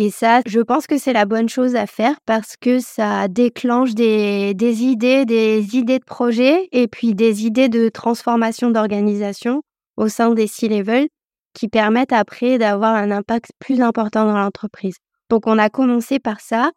Et 0.00 0.12
ça, 0.12 0.42
je 0.46 0.60
pense 0.60 0.86
que 0.86 0.96
c'est 0.96 1.12
la 1.12 1.24
bonne 1.24 1.48
chose 1.48 1.74
à 1.74 1.88
faire 1.88 2.20
parce 2.24 2.56
que 2.56 2.78
ça 2.78 3.26
déclenche 3.26 3.94
des, 3.94 4.54
idées, 4.54 5.24
des 5.24 5.76
idées 5.76 5.98
de 5.98 6.04
projet 6.04 6.68
et 6.70 6.86
puis 6.86 7.16
des 7.16 7.44
idées 7.44 7.68
de 7.68 7.88
transformation 7.88 8.70
d'organisation 8.70 9.60
au 9.96 10.06
sein 10.06 10.30
des 10.30 10.46
C-level 10.46 11.08
qui 11.52 11.66
permettent 11.66 12.12
après 12.12 12.58
d'avoir 12.58 12.94
un 12.94 13.10
impact 13.10 13.50
plus 13.58 13.80
important 13.80 14.24
dans 14.24 14.38
l'entreprise. 14.38 14.94
Donc 15.30 15.48
on 15.48 15.58
a 15.58 15.68
commencé 15.68 16.20
par 16.20 16.38
ça 16.38 16.70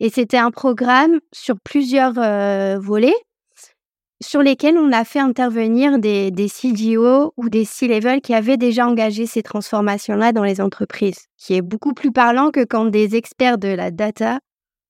et 0.00 0.10
c'était 0.10 0.36
un 0.36 0.50
programme 0.50 1.20
sur 1.32 1.54
plusieurs 1.62 2.18
euh, 2.18 2.76
volets 2.80 3.14
sur 4.24 4.42
lesquels 4.42 4.76
on 4.78 4.92
a 4.92 5.04
fait 5.04 5.20
intervenir 5.20 5.98
des, 5.98 6.30
des 6.30 6.48
CDO 6.48 7.32
ou 7.36 7.48
des 7.48 7.64
C-level 7.64 8.20
qui 8.20 8.34
avaient 8.34 8.56
déjà 8.56 8.86
engagé 8.86 9.26
ces 9.26 9.42
transformations-là 9.42 10.32
dans 10.32 10.44
les 10.44 10.60
entreprises, 10.60 11.26
qui 11.36 11.54
est 11.54 11.62
beaucoup 11.62 11.92
plus 11.92 12.12
parlant 12.12 12.50
que 12.50 12.64
quand 12.64 12.86
des 12.86 13.16
experts 13.16 13.58
de 13.58 13.68
la 13.68 13.90
data 13.90 14.40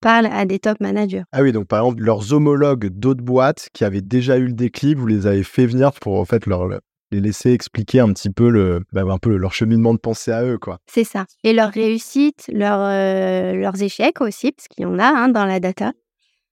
parlent 0.00 0.26
à 0.26 0.44
des 0.44 0.58
top 0.58 0.80
managers. 0.80 1.22
Ah 1.32 1.42
oui, 1.42 1.52
donc 1.52 1.66
par 1.66 1.80
exemple, 1.80 2.02
leurs 2.02 2.32
homologues 2.32 2.88
d'autres 2.88 3.22
boîtes 3.22 3.68
qui 3.72 3.84
avaient 3.84 4.02
déjà 4.02 4.36
eu 4.36 4.46
le 4.46 4.52
déclic, 4.52 4.98
vous 4.98 5.06
les 5.06 5.26
avez 5.26 5.42
fait 5.42 5.66
venir 5.66 5.92
pour 5.92 6.20
en 6.20 6.24
fait 6.24 6.46
leur, 6.46 6.68
les 7.10 7.20
laisser 7.20 7.52
expliquer 7.52 8.00
un 8.00 8.12
petit 8.12 8.30
peu 8.30 8.50
le, 8.50 8.82
bah, 8.92 9.02
un 9.08 9.18
peu 9.18 9.36
leur 9.36 9.52
cheminement 9.52 9.94
de 9.94 9.98
pensée 9.98 10.32
à 10.32 10.44
eux, 10.44 10.58
quoi. 10.58 10.78
C'est 10.86 11.04
ça. 11.04 11.24
Et 11.42 11.52
leurs 11.52 11.70
réussites, 11.70 12.50
leur, 12.52 12.80
euh, 12.80 13.54
leurs 13.54 13.82
échecs 13.82 14.20
aussi, 14.20 14.52
parce 14.52 14.68
qu'il 14.68 14.82
y 14.82 14.86
en 14.86 14.98
a 14.98 15.06
hein, 15.06 15.28
dans 15.28 15.46
la 15.46 15.60
data. 15.60 15.92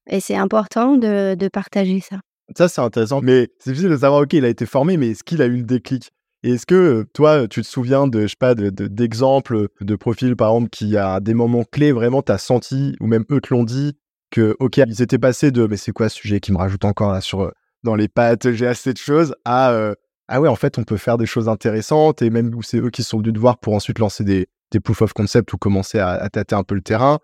Et 0.09 0.21
c'est 0.21 0.37
important 0.37 0.97
de, 0.97 1.35
de 1.35 1.49
partager 1.49 2.01
ça. 2.01 2.17
Ça, 2.57 2.69
c'est 2.69 2.81
intéressant. 2.81 3.21
Mais 3.23 3.49
c'est 3.59 3.71
difficile 3.71 3.91
de 3.91 3.97
savoir, 3.97 4.23
OK, 4.23 4.33
il 4.33 4.45
a 4.45 4.49
été 4.49 4.67
formé, 4.67 4.97
mais 4.97 5.11
est-ce 5.11 5.25
qu'il 5.25 5.43
a 5.43 5.47
eu 5.47 5.57
le 5.57 5.65
déclic? 5.65 6.11
Et 6.45 6.55
est-ce 6.55 6.67
que 6.67 7.07
toi, 7.15 7.47
tu 7.47 7.63
te 7.63 7.67
souviens 7.67 8.09
de, 8.09 8.23
je 8.23 8.29
sais 8.29 8.37
pas, 8.39 8.55
d'exemples 8.55 9.69
de, 9.81 9.85
de, 9.85 9.97
profils, 9.97 10.35
par 10.35 10.51
exemple, 10.51 10.71
qui 10.71 10.97
à 10.97 11.21
des 11.21 11.35
moments 11.35 11.65
clés, 11.65 11.93
vraiment, 11.93 12.21
tu 12.23 12.33
as 12.33 12.39
senti, 12.39 12.97
ou 13.01 13.07
même 13.07 13.25
eux 13.31 13.41
te 13.41 13.55
l'ont 13.55 13.63
dit, 13.63 13.97
que, 14.31 14.57
OK, 14.59 14.79
ils 14.79 15.03
étaient 15.03 15.19
passés 15.19 15.53
de, 15.53 15.67
mais 15.67 15.77
c'est 15.77 15.93
quoi 15.93 16.09
ce 16.09 16.17
sujet 16.17 16.41
qui 16.41 16.53
me 16.53 16.59
rajoute 16.59 16.85
encore 16.85 17.13
là 17.13 17.21
sur, 17.21 17.43
euh, 17.43 17.51
dans 17.85 17.95
les 17.95 18.09
pattes, 18.09 18.51
j'ai 18.53 18.67
assez 18.67 18.93
de 18.93 18.99
choses, 18.99 19.37
à, 19.45 19.71
euh, 19.71 19.95
ah 20.27 20.41
ouais, 20.41 20.49
en 20.49 20.57
fait, 20.57 20.79
on 20.79 20.85
peut 20.85 20.97
faire 20.97 21.19
des 21.19 21.27
choses 21.27 21.49
intéressantes, 21.49 22.23
et 22.23 22.31
même 22.31 22.53
où 22.55 22.63
c'est 22.63 22.79
eux 22.79 22.91
qui 22.91 23.05
sont 23.05 23.19
venus 23.19 23.35
te 23.35 23.39
voir 23.39 23.59
pour 23.59 23.75
ensuite 23.75 24.01
lancer 24.01 24.25
des, 24.25 24.49
des 24.73 24.81
proof 24.81 25.03
of 25.03 25.13
concept 25.13 25.53
ou 25.53 25.59
commencer 25.59 25.99
à, 26.01 26.11
à 26.11 26.29
tâter 26.29 26.57
un 26.57 26.65
peu 26.65 26.75
le 26.75 26.81
terrain. 26.81 27.21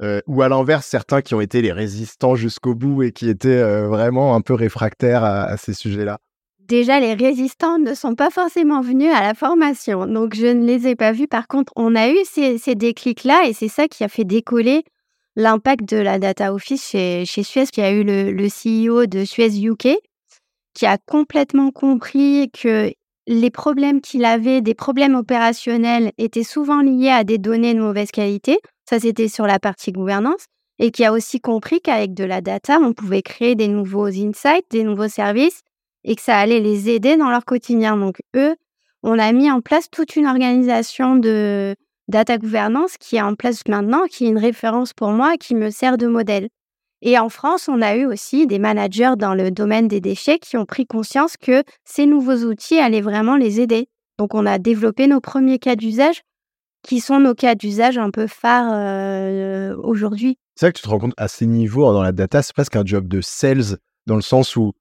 Ou 0.00 0.42
à 0.42 0.48
l'inverse, 0.48 0.86
certains 0.86 1.22
qui 1.22 1.34
ont 1.34 1.40
été 1.40 1.62
les 1.62 1.72
résistants 1.72 2.36
jusqu'au 2.36 2.74
bout 2.74 3.02
et 3.02 3.12
qui 3.12 3.28
étaient 3.28 3.62
vraiment 3.86 4.34
un 4.34 4.40
peu 4.40 4.54
réfractaires 4.54 5.24
à, 5.24 5.56
ces 5.56 5.72
sujets-là 5.72 6.18
Déjà, 6.60 6.98
les 6.98 7.14
résistants 7.14 7.78
ne 7.78 7.94
sont 7.94 8.16
pas 8.16 8.30
forcément 8.30 8.80
venus 8.80 9.12
à 9.14 9.22
la 9.22 9.34
formation, 9.34 10.04
donc 10.06 10.34
je 10.34 10.46
ne 10.46 10.66
les 10.66 10.88
ai 10.88 10.96
pas 10.96 11.12
vus. 11.12 11.28
Par 11.28 11.46
contre, 11.46 11.72
on 11.76 11.94
a 11.94 12.08
eu 12.08 12.18
ces, 12.24 12.74
déclics-là 12.74 13.46
et 13.46 13.52
c'est 13.52 13.68
ça 13.68 13.86
qui 13.86 14.02
a 14.02 14.08
fait 14.08 14.24
décoller 14.24 14.82
l'impact 15.36 15.88
de 15.88 15.98
la 15.98 16.18
data 16.18 16.52
office 16.52 16.90
chez, 16.90 17.24
Suez, 17.24 17.66
qui 17.66 17.82
a 17.82 17.92
eu 17.92 18.02
le 18.02 18.48
CEO 18.48 19.06
de 19.06 19.24
Suez 19.24 19.64
UK, 19.64 19.96
qui 20.74 20.86
a 20.86 20.98
complètement 20.98 21.70
compris 21.70 22.50
que 22.50 22.92
les 23.26 23.50
problèmes 23.50 24.00
qu'il 24.00 24.24
avait, 24.24 24.60
des 24.60 24.74
problèmes 24.74 25.14
opérationnels, 25.14 26.12
étaient 26.18 26.42
souvent 26.42 26.82
liés 26.82 27.10
à 27.10 27.24
des 27.24 27.38
données 27.38 27.74
de 27.74 27.80
mauvaise 27.80 28.10
qualité. 28.10 28.58
Ça, 28.88 29.00
c'était 29.00 29.28
sur 29.28 29.46
la 29.46 29.58
partie 29.58 29.92
gouvernance. 29.92 30.46
Et 30.78 30.90
qui 30.90 31.04
a 31.04 31.12
aussi 31.12 31.40
compris 31.40 31.80
qu'avec 31.80 32.12
de 32.12 32.24
la 32.24 32.42
data, 32.42 32.78
on 32.78 32.92
pouvait 32.92 33.22
créer 33.22 33.54
des 33.54 33.68
nouveaux 33.68 34.08
insights, 34.08 34.70
des 34.70 34.84
nouveaux 34.84 35.08
services 35.08 35.62
et 36.04 36.14
que 36.14 36.22
ça 36.22 36.38
allait 36.38 36.60
les 36.60 36.90
aider 36.90 37.16
dans 37.16 37.30
leur 37.30 37.46
quotidien. 37.46 37.96
Donc, 37.96 38.18
eux, 38.36 38.54
on 39.02 39.18
a 39.18 39.32
mis 39.32 39.50
en 39.50 39.62
place 39.62 39.90
toute 39.90 40.16
une 40.16 40.26
organisation 40.26 41.16
de 41.16 41.74
data 42.08 42.36
gouvernance 42.36 42.98
qui 42.98 43.16
est 43.16 43.22
en 43.22 43.34
place 43.34 43.62
maintenant, 43.68 44.04
qui 44.06 44.26
est 44.26 44.28
une 44.28 44.38
référence 44.38 44.92
pour 44.92 45.10
moi, 45.10 45.36
qui 45.38 45.54
me 45.54 45.70
sert 45.70 45.96
de 45.96 46.06
modèle. 46.06 46.48
Et 47.02 47.18
en 47.18 47.28
France, 47.28 47.68
on 47.68 47.82
a 47.82 47.96
eu 47.96 48.04
aussi 48.04 48.46
des 48.46 48.58
managers 48.58 49.14
dans 49.16 49.34
le 49.34 49.50
domaine 49.50 49.88
des 49.88 50.00
déchets 50.00 50.38
qui 50.38 50.56
ont 50.56 50.66
pris 50.66 50.86
conscience 50.86 51.36
que 51.36 51.62
ces 51.84 52.06
nouveaux 52.06 52.44
outils 52.44 52.78
allaient 52.78 53.00
vraiment 53.00 53.36
les 53.36 53.60
aider. 53.60 53.88
Donc, 54.18 54.34
on 54.34 54.46
a 54.46 54.58
développé 54.58 55.06
nos 55.06 55.20
premiers 55.20 55.58
cas 55.58 55.76
d'usage 55.76 56.22
qui 56.86 57.00
sont 57.00 57.20
nos 57.20 57.34
cas 57.34 57.54
d'usage 57.54 57.98
un 57.98 58.10
peu 58.10 58.26
phares 58.26 58.72
euh, 58.72 59.76
aujourd'hui. 59.76 60.38
C'est 60.54 60.66
vrai 60.66 60.72
que 60.72 60.78
tu 60.78 60.84
te 60.84 60.88
rends 60.88 60.98
compte 60.98 61.14
à 61.16 61.28
ces 61.28 61.46
niveaux 61.46 61.92
dans 61.92 62.02
la 62.02 62.12
data, 62.12 62.42
c'est 62.42 62.54
presque 62.54 62.76
un 62.76 62.84
job 62.84 63.08
de 63.08 63.20
sales 63.20 63.78
dans 64.06 64.16
le 64.16 64.22
sens 64.22 64.56
où 64.56 64.72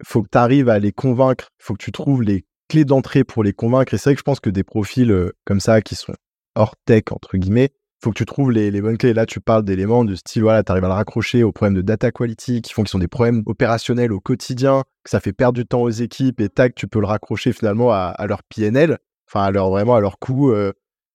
il 0.00 0.06
faut 0.06 0.22
que 0.22 0.28
tu 0.30 0.38
arrives 0.38 0.68
à 0.68 0.78
les 0.78 0.92
convaincre, 0.92 1.48
il 1.60 1.64
faut 1.64 1.74
que 1.74 1.82
tu 1.82 1.92
trouves 1.92 2.22
les 2.22 2.44
clés 2.68 2.84
d'entrée 2.84 3.24
pour 3.24 3.42
les 3.42 3.52
convaincre. 3.52 3.92
Et 3.92 3.98
c'est 3.98 4.10
vrai 4.10 4.14
que 4.14 4.20
je 4.20 4.24
pense 4.24 4.40
que 4.40 4.50
des 4.50 4.64
profils 4.64 5.10
euh, 5.10 5.32
comme 5.44 5.60
ça 5.60 5.82
qui 5.82 5.94
sont 5.94 6.14
hors 6.54 6.74
tech, 6.86 7.04
entre 7.10 7.36
guillemets, 7.36 7.70
il 7.72 8.04
faut 8.04 8.10
que 8.10 8.18
tu 8.18 8.26
trouves 8.26 8.50
les, 8.50 8.80
bonnes 8.80 8.98
clés. 8.98 9.14
Là, 9.14 9.26
tu 9.26 9.40
parles 9.40 9.64
d'éléments 9.64 10.04
de 10.04 10.14
style, 10.14 10.42
voilà, 10.42 10.62
tu 10.64 10.72
arrives 10.72 10.84
à 10.84 10.88
le 10.88 10.94
raccrocher 10.94 11.44
aux 11.44 11.52
problèmes 11.52 11.76
de 11.76 11.82
data 11.82 12.10
quality 12.10 12.62
qui 12.62 12.72
font 12.72 12.82
qu'ils 12.82 12.90
sont 12.90 12.98
des 12.98 13.08
problèmes 13.08 13.42
opérationnels 13.46 14.12
au 14.12 14.20
quotidien, 14.20 14.82
que 15.04 15.10
ça 15.10 15.20
fait 15.20 15.32
perdre 15.32 15.54
du 15.54 15.66
temps 15.66 15.82
aux 15.82 15.90
équipes 15.90 16.40
et 16.40 16.48
tac, 16.48 16.74
tu 16.74 16.88
peux 16.88 17.00
le 17.00 17.06
raccrocher 17.06 17.52
finalement 17.52 17.92
à, 17.92 18.26
leur 18.28 18.42
PNL, 18.42 18.98
enfin, 19.28 19.44
à 19.44 19.50
leur, 19.50 19.70
vraiment 19.70 19.94
à 19.94 20.00
leur 20.00 20.18
coût. 20.18 20.50
Euh, 20.50 20.72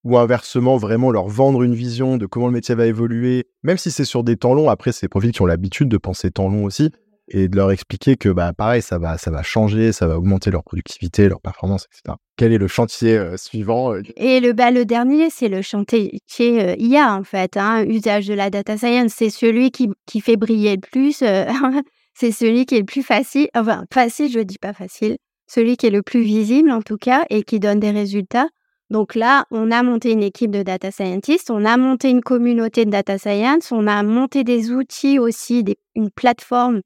ou 0.07 0.17
inversement 0.17 0.77
vraiment 0.77 1.11
leur 1.11 1.27
vendre 1.27 1.63
une 1.63 1.75
vision 1.75 2.17
de 2.17 2.25
comment 2.25 2.47
le 2.47 2.53
métier 2.53 2.75
va 2.75 2.85
évoluer, 2.85 3.47
même 3.63 3.77
si 3.77 3.91
c'est 3.91 4.05
sur 4.05 4.23
des 4.23 4.37
temps 4.37 4.53
longs. 4.53 4.69
Après, 4.69 4.93
c'est 4.93 5.05
des 5.05 5.09
profils 5.09 5.31
qui 5.31 5.41
ont 5.41 5.45
l'habitude 5.45 5.89
de 5.89 5.97
penser 5.97 6.31
temps 6.31 6.47
long 6.47 6.63
aussi 6.63 6.91
et 7.29 7.49
de 7.49 7.55
leur 7.57 7.71
expliquer 7.71 8.15
que 8.15 8.29
bah 8.29 8.53
pareil, 8.53 8.81
ça 8.81 8.99
va, 8.99 9.17
ça 9.17 9.31
va 9.31 9.43
changer, 9.43 9.91
ça 9.91 10.07
va 10.07 10.17
augmenter 10.17 10.49
leur 10.49 10.63
productivité, 10.63 11.27
leur 11.27 11.41
performance, 11.41 11.87
etc. 11.91 12.15
Quel 12.37 12.53
est 12.53 12.57
le 12.57 12.67
chantier 12.67 13.17
euh, 13.17 13.35
suivant 13.35 13.93
euh, 13.93 14.01
Et 14.15 14.39
le, 14.39 14.53
bah, 14.53 14.71
le 14.71 14.85
dernier, 14.85 15.29
c'est 15.29 15.49
le 15.49 15.61
chantier 15.61 16.21
euh, 16.39 16.75
IA 16.77 17.13
en 17.13 17.23
fait. 17.23 17.57
Hein, 17.57 17.83
usage 17.85 18.27
de 18.27 18.33
la 18.33 18.49
data 18.49 18.77
science, 18.77 19.11
c'est 19.13 19.29
celui 19.29 19.71
qui, 19.71 19.89
qui 20.05 20.21
fait 20.21 20.37
briller 20.37 20.75
le 20.75 20.81
plus. 20.81 21.21
c'est 22.13 22.31
celui 22.31 22.65
qui 22.65 22.75
est 22.75 22.79
le 22.79 22.85
plus 22.85 23.03
facile. 23.03 23.49
Enfin, 23.55 23.83
facile, 23.93 24.31
je 24.31 24.39
dis 24.39 24.57
pas 24.57 24.73
facile. 24.73 25.17
Celui 25.47 25.75
qui 25.75 25.87
est 25.87 25.91
le 25.91 26.03
plus 26.03 26.21
visible 26.21 26.71
en 26.71 26.81
tout 26.81 26.97
cas 26.97 27.25
et 27.29 27.43
qui 27.43 27.59
donne 27.59 27.79
des 27.79 27.91
résultats. 27.91 28.47
Donc 28.89 29.15
là, 29.15 29.45
on 29.51 29.69
a 29.71 29.83
monté 29.83 30.11
une 30.11 30.23
équipe 30.23 30.51
de 30.51 30.63
data 30.63 30.91
scientists, 30.91 31.51
on 31.51 31.65
a 31.65 31.75
monté 31.75 32.09
une 32.09 32.21
communauté 32.21 32.85
de 32.85 32.91
data 32.91 33.17
science, 33.17 33.71
on 33.71 33.85
a 33.85 34.01
monté 34.03 34.43
des 34.43 34.71
outils 34.71 35.19
aussi, 35.19 35.65
une 35.95 36.09
plateforme 36.09 36.81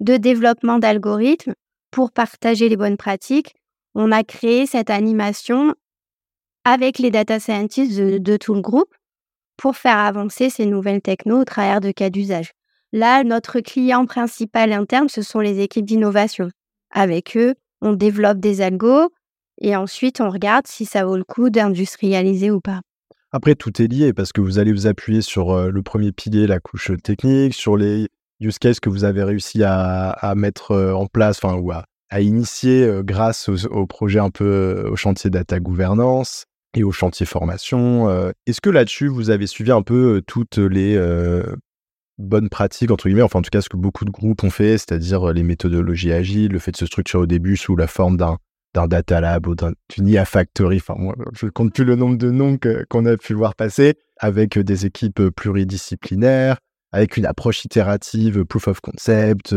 de 0.00 0.18
développement 0.18 0.78
d'algorithmes 0.78 1.54
pour 1.90 2.12
partager 2.12 2.68
les 2.68 2.76
bonnes 2.76 2.98
pratiques. 2.98 3.54
On 3.94 4.12
a 4.12 4.22
créé 4.22 4.66
cette 4.66 4.90
animation 4.90 5.74
avec 6.64 6.98
les 6.98 7.10
data 7.10 7.40
scientists 7.40 7.98
de, 7.98 8.36
tout 8.36 8.52
le 8.52 8.60
groupe 8.60 8.94
pour 9.56 9.76
faire 9.76 9.96
avancer 9.96 10.50
ces 10.50 10.66
nouvelles 10.66 11.00
technos 11.00 11.40
au 11.40 11.44
travers 11.44 11.80
de 11.80 11.90
cas 11.90 12.10
d'usage. 12.10 12.52
Là, 12.92 13.24
notre 13.24 13.60
client 13.60 14.04
principal 14.04 14.72
interne, 14.72 15.08
ce 15.08 15.22
sont 15.22 15.40
les 15.40 15.60
équipes 15.60 15.86
d'innovation. 15.86 16.50
Avec 16.90 17.36
eux, 17.36 17.54
on 17.80 17.94
développe 17.94 18.38
des 18.38 18.60
algos, 18.60 19.10
Et 19.60 19.76
ensuite, 19.76 20.20
on 20.20 20.30
regarde 20.30 20.66
si 20.66 20.84
ça 20.84 21.04
vaut 21.04 21.16
le 21.16 21.24
coup 21.24 21.50
d'industrialiser 21.50 22.50
ou 22.50 22.60
pas. 22.60 22.80
Après, 23.32 23.54
tout 23.54 23.82
est 23.82 23.86
lié 23.86 24.12
parce 24.12 24.32
que 24.32 24.40
vous 24.40 24.58
allez 24.58 24.72
vous 24.72 24.86
appuyer 24.86 25.20
sur 25.20 25.70
le 25.70 25.82
premier 25.82 26.12
pilier, 26.12 26.46
la 26.46 26.60
couche 26.60 26.92
technique, 27.02 27.54
sur 27.54 27.76
les 27.76 28.08
use 28.40 28.58
cases 28.58 28.80
que 28.80 28.88
vous 28.88 29.04
avez 29.04 29.22
réussi 29.22 29.62
à, 29.64 30.34
mettre 30.36 30.74
en 30.74 31.06
place, 31.06 31.40
enfin, 31.42 31.56
ou 31.56 31.72
à, 31.72 31.84
initier 32.20 32.88
grâce 33.02 33.48
au, 33.48 33.86
projet 33.86 34.20
un 34.20 34.30
peu 34.30 34.88
au 34.90 34.96
chantier 34.96 35.28
data 35.28 35.58
gouvernance 35.58 36.44
et 36.74 36.84
au 36.84 36.92
chantier 36.92 37.26
formation. 37.26 38.30
Est-ce 38.46 38.60
que 38.60 38.70
là-dessus, 38.70 39.08
vous 39.08 39.30
avez 39.30 39.46
suivi 39.46 39.72
un 39.72 39.82
peu 39.82 40.22
toutes 40.26 40.58
les 40.58 40.96
bonnes 42.18 42.48
pratiques, 42.48 42.90
entre 42.90 43.08
guillemets, 43.08 43.22
enfin 43.22 43.40
en 43.40 43.42
tout 43.42 43.50
cas 43.50 43.60
ce 43.60 43.68
que 43.68 43.76
beaucoup 43.76 44.04
de 44.04 44.10
groupes 44.10 44.42
ont 44.44 44.50
fait, 44.50 44.78
c'est-à-dire 44.78 45.32
les 45.32 45.42
méthodologies 45.42 46.12
agiles, 46.12 46.52
le 46.52 46.58
fait 46.58 46.72
de 46.72 46.76
se 46.76 46.86
structurer 46.86 47.22
au 47.22 47.26
début 47.26 47.56
sous 47.56 47.76
la 47.76 47.86
forme 47.86 48.16
d'un 48.16 48.38
d'un 48.76 48.86
data 48.86 49.20
lab 49.20 49.46
ou 49.46 49.54
d'une 49.54 50.08
IA 50.08 50.24
factory. 50.24 50.76
Enfin, 50.76 50.94
moi, 50.98 51.14
je 51.32 51.46
compte 51.46 51.72
plus 51.74 51.84
le 51.84 51.96
nombre 51.96 52.18
de 52.18 52.30
noms 52.30 52.58
qu'on 52.90 53.06
a 53.06 53.16
pu 53.16 53.34
voir 53.34 53.54
passer 53.54 53.94
avec 54.18 54.58
des 54.58 54.86
équipes 54.86 55.28
pluridisciplinaires, 55.30 56.58
avec 56.92 57.16
une 57.16 57.26
approche 57.26 57.64
itérative, 57.64 58.44
proof 58.44 58.68
of 58.68 58.80
concept, 58.80 59.54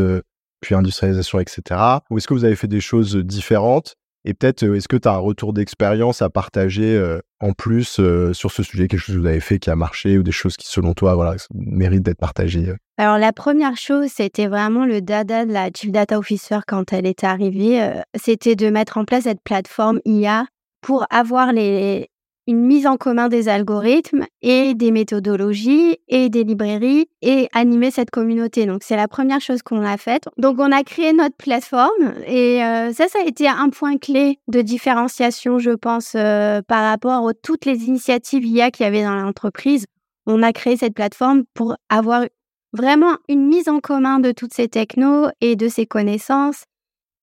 puis 0.60 0.74
industrialisation, 0.74 1.40
etc. 1.40 1.80
Ou 2.10 2.18
est-ce 2.18 2.26
que 2.26 2.34
vous 2.34 2.44
avez 2.44 2.56
fait 2.56 2.68
des 2.68 2.80
choses 2.80 3.16
différentes 3.16 3.96
et 4.24 4.34
peut-être, 4.34 4.62
est-ce 4.62 4.88
que 4.88 4.96
tu 4.96 5.08
as 5.08 5.12
un 5.12 5.18
retour 5.18 5.52
d'expérience 5.52 6.22
à 6.22 6.30
partager 6.30 7.18
en 7.40 7.52
plus 7.52 8.00
sur 8.32 8.50
ce 8.50 8.62
sujet, 8.62 8.88
quelque 8.88 9.00
chose 9.00 9.16
que 9.16 9.20
vous 9.20 9.26
avez 9.26 9.40
fait 9.40 9.58
qui 9.58 9.70
a 9.70 9.76
marché 9.76 10.18
ou 10.18 10.22
des 10.22 10.32
choses 10.32 10.56
qui, 10.56 10.68
selon 10.68 10.94
toi, 10.94 11.14
voilà, 11.14 11.36
méritent 11.54 12.02
d'être 12.02 12.18
partagées 12.18 12.74
Alors, 12.98 13.18
la 13.18 13.32
première 13.32 13.76
chose, 13.76 14.08
c'était 14.08 14.46
vraiment 14.46 14.84
le 14.84 15.00
dada 15.00 15.46
de 15.46 15.52
la 15.52 15.70
Chief 15.74 15.90
Data 15.90 16.18
Officer 16.18 16.58
quand 16.66 16.92
elle 16.92 17.06
est 17.06 17.24
arrivée. 17.24 17.92
c'était 18.14 18.56
de 18.56 18.68
mettre 18.68 18.98
en 18.98 19.04
place 19.04 19.24
cette 19.24 19.42
plateforme 19.42 20.00
IA 20.04 20.46
pour 20.82 21.06
avoir 21.10 21.52
les, 21.52 22.08
une 22.50 22.66
mise 22.66 22.88
en 22.88 22.96
commun 22.96 23.28
des 23.28 23.48
algorithmes 23.48 24.26
et 24.42 24.74
des 24.74 24.90
méthodologies 24.90 25.98
et 26.08 26.28
des 26.28 26.42
librairies 26.42 27.08
et 27.22 27.48
animer 27.52 27.92
cette 27.92 28.10
communauté. 28.10 28.66
Donc 28.66 28.82
c'est 28.82 28.96
la 28.96 29.06
première 29.06 29.40
chose 29.40 29.62
qu'on 29.62 29.84
a 29.84 29.96
faite. 29.96 30.24
Donc 30.36 30.58
on 30.58 30.72
a 30.72 30.82
créé 30.82 31.12
notre 31.12 31.36
plateforme 31.36 32.12
et 32.26 32.64
euh, 32.64 32.92
ça, 32.92 33.06
ça 33.06 33.20
a 33.20 33.28
été 33.28 33.46
un 33.46 33.68
point 33.68 33.98
clé 33.98 34.40
de 34.48 34.62
différenciation, 34.62 35.60
je 35.60 35.70
pense, 35.70 36.14
euh, 36.16 36.60
par 36.66 36.82
rapport 36.82 37.28
à 37.28 37.34
toutes 37.34 37.66
les 37.66 37.84
initiatives 37.84 38.44
IA 38.44 38.72
qu'il 38.72 38.84
y 38.84 38.88
avait 38.88 39.04
dans 39.04 39.14
l'entreprise. 39.14 39.86
On 40.26 40.42
a 40.42 40.52
créé 40.52 40.76
cette 40.76 40.94
plateforme 40.94 41.44
pour 41.54 41.76
avoir 41.88 42.24
vraiment 42.72 43.16
une 43.28 43.46
mise 43.46 43.68
en 43.68 43.78
commun 43.78 44.18
de 44.18 44.32
toutes 44.32 44.54
ces 44.54 44.66
technos 44.66 45.28
et 45.40 45.54
de 45.54 45.68
ces 45.68 45.86
connaissances 45.86 46.64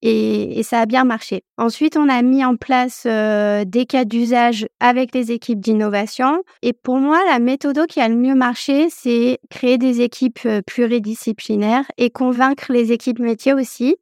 et, 0.02 0.62
ça 0.64 0.82
a 0.82 0.86
bien 0.86 1.04
marché. 1.04 1.44
Ensuite, 1.58 1.98
on 1.98 2.10
a 2.10 2.22
mis 2.22 2.44
en 2.44 2.56
place 2.56 3.06
des 3.06 3.86
cas 3.88 4.06
d'usage 4.06 4.68
avec 4.80 5.14
les 5.14 5.32
équipes 5.32 5.60
d'innovation. 5.60 6.44
Et 6.62 6.74
pour 6.74 6.98
moi, 6.98 7.20
la 7.30 7.40
méthode 7.40 7.86
qui 7.88 8.00
a 8.00 8.10
le 8.10 8.16
mieux 8.16 8.36
marché, 8.36 8.88
c'est 8.90 9.40
créer 9.50 9.78
des 9.78 10.02
équipes 10.02 10.48
pluridisciplinaires 10.66 11.86
et 11.98 12.10
convaincre 12.10 12.72
les 12.72 12.92
équipes 12.92 13.20
métiers 13.20 13.54
aussi 13.54 13.98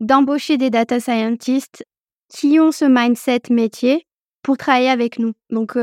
d'embaucher 0.00 0.58
des 0.58 0.70
data 0.70 1.00
scientists 1.00 1.84
qui 2.28 2.60
ont 2.60 2.72
ce 2.72 2.84
mindset 2.84 3.42
métier 3.50 4.06
pour 4.42 4.56
travailler 4.56 4.90
avec 4.90 5.18
nous. 5.18 5.32
Donc, 5.50 5.76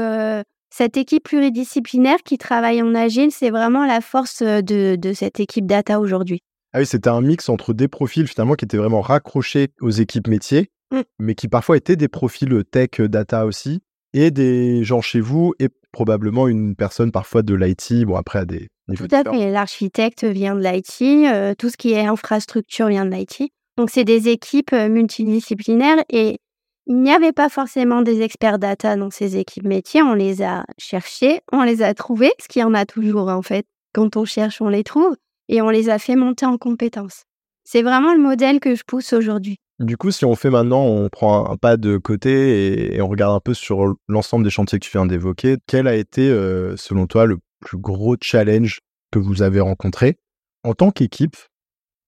cette 0.69 0.98
équipe 0.98 1.24
pluridisciplinaire 1.24 2.22
qui 2.24 2.38
travaille 2.38 2.81
en 2.81 2.93
agile, 2.93 3.31
c'est 3.31 3.50
vraiment 3.50 3.86
la 3.86 4.01
force 4.01 4.43
de 4.43 5.13
cette 5.13 5.39
équipe 5.39 5.65
data 5.65 6.00
aujourd'hui. 6.00 6.43
Ah 6.75 6.79
oui, 6.79 6.86
c'était 6.86 7.10
un 7.10 7.22
mix 7.22 7.48
entre 7.48 7.72
des 7.72 7.88
profils 7.88 8.27
finalement 8.27 8.55
qui 8.55 8.65
étaient 8.65 8.75
vraiment 8.75 9.00
raccrochés 9.00 9.70
aux 9.79 9.91
équipes 9.91 10.27
métiers, 10.27 10.72
mmh. 10.91 11.00
mais 11.20 11.34
qui 11.34 11.48
parfois 11.48 11.77
étaient 11.77 11.96
des 11.96 12.10
profils 12.10 12.51
euh, 12.51 12.65
tech 12.65 13.00
euh, 13.00 13.08
data 13.08 13.46
aussi, 13.46 13.79
et 14.13 14.29
des 14.29 14.84
gens 14.84 15.00
chez 15.00 15.22
vous, 15.22 15.53
et 15.60 15.70
probablement 15.94 16.50
une 16.50 16.75
personne 16.75 17.13
parfois 17.13 17.44
de 17.44 17.55
l'IT, 17.55 18.03
bon 18.03 18.17
après 18.17 18.39
à 18.39 18.46
des 18.46 18.67
niveaux 18.89 19.08
Tout 19.08 19.15
à 19.15 19.24
fait, 19.24 19.51
l'architecte 19.51 20.25
vient 20.25 20.53
de 20.53 20.60
l'IT, 20.60 21.01
euh, 21.01 21.55
tout 21.58 21.70
ce 21.70 21.77
qui 21.77 21.94
est 21.94 22.05
infrastructure 22.05 22.89
vient 22.89 23.05
de 23.05 23.15
l'IT. 23.15 23.53
Donc 23.77 23.89
c'est 23.89 24.03
des 24.03 24.27
équipes 24.27 24.74
multidisciplinaires 24.74 26.03
et 26.10 26.39
il 26.88 27.01
n'y 27.01 27.12
avait 27.13 27.32
pas 27.32 27.48
forcément 27.48 28.01
des 28.01 28.21
experts 28.21 28.60
data 28.60 28.97
dans 28.97 29.12
ces 29.12 29.38
équipes 29.38 29.65
métiers. 29.65 30.02
On 30.02 30.13
les 30.13 30.43
a 30.43 30.65
cherchés, 30.78 31.39
on 31.54 31.63
les 31.63 31.82
a 31.82 31.93
trouvés, 31.93 32.34
ce 32.41 32.49
qu'il 32.49 32.63
y 32.63 32.65
en 32.65 32.73
a 32.73 32.86
toujours 32.86 33.30
en 33.30 33.41
fait. 33.41 33.65
Quand 33.93 34.17
on 34.17 34.26
cherche, 34.26 34.62
on 34.62 34.67
les 34.67 34.84
trouve 34.84 35.15
et 35.49 35.62
on 35.62 35.69
les 35.69 35.89
a 35.89 35.99
fait 35.99 36.15
monter 36.15 36.45
en 36.45 36.58
compétences. 36.58 37.23
C'est 37.63 37.81
vraiment 37.81 38.13
le 38.13 38.21
modèle 38.21 38.60
que 38.60 38.75
je 38.75 38.84
pousse 38.86 39.13
aujourd'hui. 39.13 39.58
Du 39.79 39.97
coup, 39.97 40.12
si 40.12 40.23
on 40.23 40.36
fait 40.36 40.49
maintenant, 40.49 40.86
on 40.86 41.10
prend 41.10 41.49
un 41.49 41.58
pas 41.58 41.75
de 41.75 41.97
côté 41.97 42.95
et, 42.95 43.01
on 43.01 43.10
regarde 43.10 43.36
un 43.36 43.41
peu 43.41 43.53
sur 43.53 43.95
l'ensemble 44.08 44.45
des 44.45 44.49
chantiers 44.49 44.79
que 44.79 44.86
tu 44.86 44.91
viens 44.91 45.05
d'évoquer, 45.05 45.58
quel 45.67 45.88
a 45.88 45.95
été, 45.95 46.29
euh, 46.29 46.77
selon 46.77 47.08
toi, 47.08 47.25
le 47.25 47.39
plus 47.60 47.77
gros 47.77 48.15
challenge 48.21 48.79
que 49.12 49.19
vous 49.19 49.41
avez 49.41 49.60
rencontré 49.60 50.17
en 50.63 50.73
tant 50.73 50.91
qu'équipe 50.91 51.36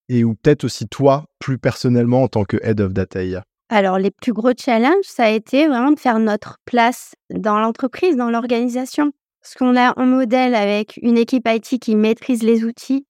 et 0.09 0.23
ou 0.23 0.35
peut-être 0.35 0.63
aussi 0.63 0.87
toi, 0.87 1.25
plus 1.39 1.57
personnellement, 1.57 2.23
en 2.23 2.27
tant 2.27 2.45
que 2.45 2.57
Head 2.63 2.79
of 2.79 2.93
Data 2.93 3.23
IA 3.23 3.43
Alors, 3.69 3.99
les 3.99 4.11
plus 4.11 4.33
gros 4.33 4.51
challenges, 4.57 5.03
ça 5.03 5.25
a 5.25 5.29
été 5.29 5.67
vraiment 5.67 5.91
de 5.91 5.99
faire 5.99 6.19
notre 6.19 6.57
place 6.65 7.13
dans 7.33 7.59
l'entreprise, 7.59 8.15
dans 8.15 8.29
l'organisation. 8.29 9.11
Parce 9.41 9.55
qu'on 9.55 9.75
a 9.75 9.93
un 9.97 10.05
modèle 10.05 10.55
avec 10.55 10.97
une 11.01 11.17
équipe 11.17 11.47
IT 11.47 11.79
qui 11.79 11.95
maîtrise 11.95 12.43
les 12.43 12.63
outils, 12.63 13.05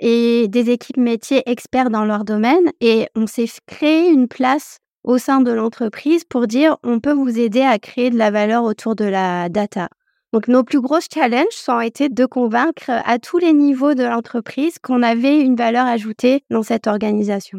et 0.00 0.48
des 0.48 0.70
équipes 0.70 0.96
métiers 0.96 1.42
experts 1.46 1.90
dans 1.90 2.04
leur 2.04 2.24
domaine. 2.24 2.72
Et 2.80 3.06
on 3.14 3.26
s'est 3.26 3.48
créé 3.66 4.08
une 4.08 4.26
place 4.26 4.78
au 5.04 5.18
sein 5.18 5.40
de 5.40 5.52
l'entreprise 5.52 6.24
pour 6.24 6.46
dire 6.46 6.76
on 6.82 6.98
peut 7.00 7.12
vous 7.12 7.38
aider 7.38 7.62
à 7.62 7.78
créer 7.78 8.10
de 8.10 8.18
la 8.18 8.30
valeur 8.30 8.64
autour 8.64 8.96
de 8.96 9.04
la 9.04 9.48
data. 9.48 9.88
Donc 10.32 10.48
nos 10.48 10.64
plus 10.64 10.80
gros 10.80 11.00
challenges 11.12 11.44
ont 11.68 11.80
été 11.80 12.08
de 12.08 12.24
convaincre 12.26 12.90
à 13.04 13.18
tous 13.18 13.38
les 13.38 13.52
niveaux 13.52 13.94
de 13.94 14.04
l'entreprise 14.04 14.78
qu'on 14.78 15.02
avait 15.02 15.40
une 15.40 15.56
valeur 15.56 15.86
ajoutée 15.86 16.44
dans 16.50 16.62
cette 16.62 16.86
organisation. 16.86 17.58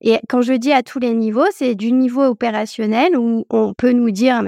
Et 0.00 0.18
quand 0.28 0.42
je 0.42 0.52
dis 0.52 0.72
à 0.72 0.82
tous 0.82 0.98
les 0.98 1.14
niveaux, 1.14 1.46
c'est 1.52 1.74
du 1.74 1.92
niveau 1.92 2.24
opérationnel 2.24 3.16
où 3.16 3.44
on 3.50 3.74
peut 3.74 3.92
nous 3.92 4.10
dire 4.10 4.42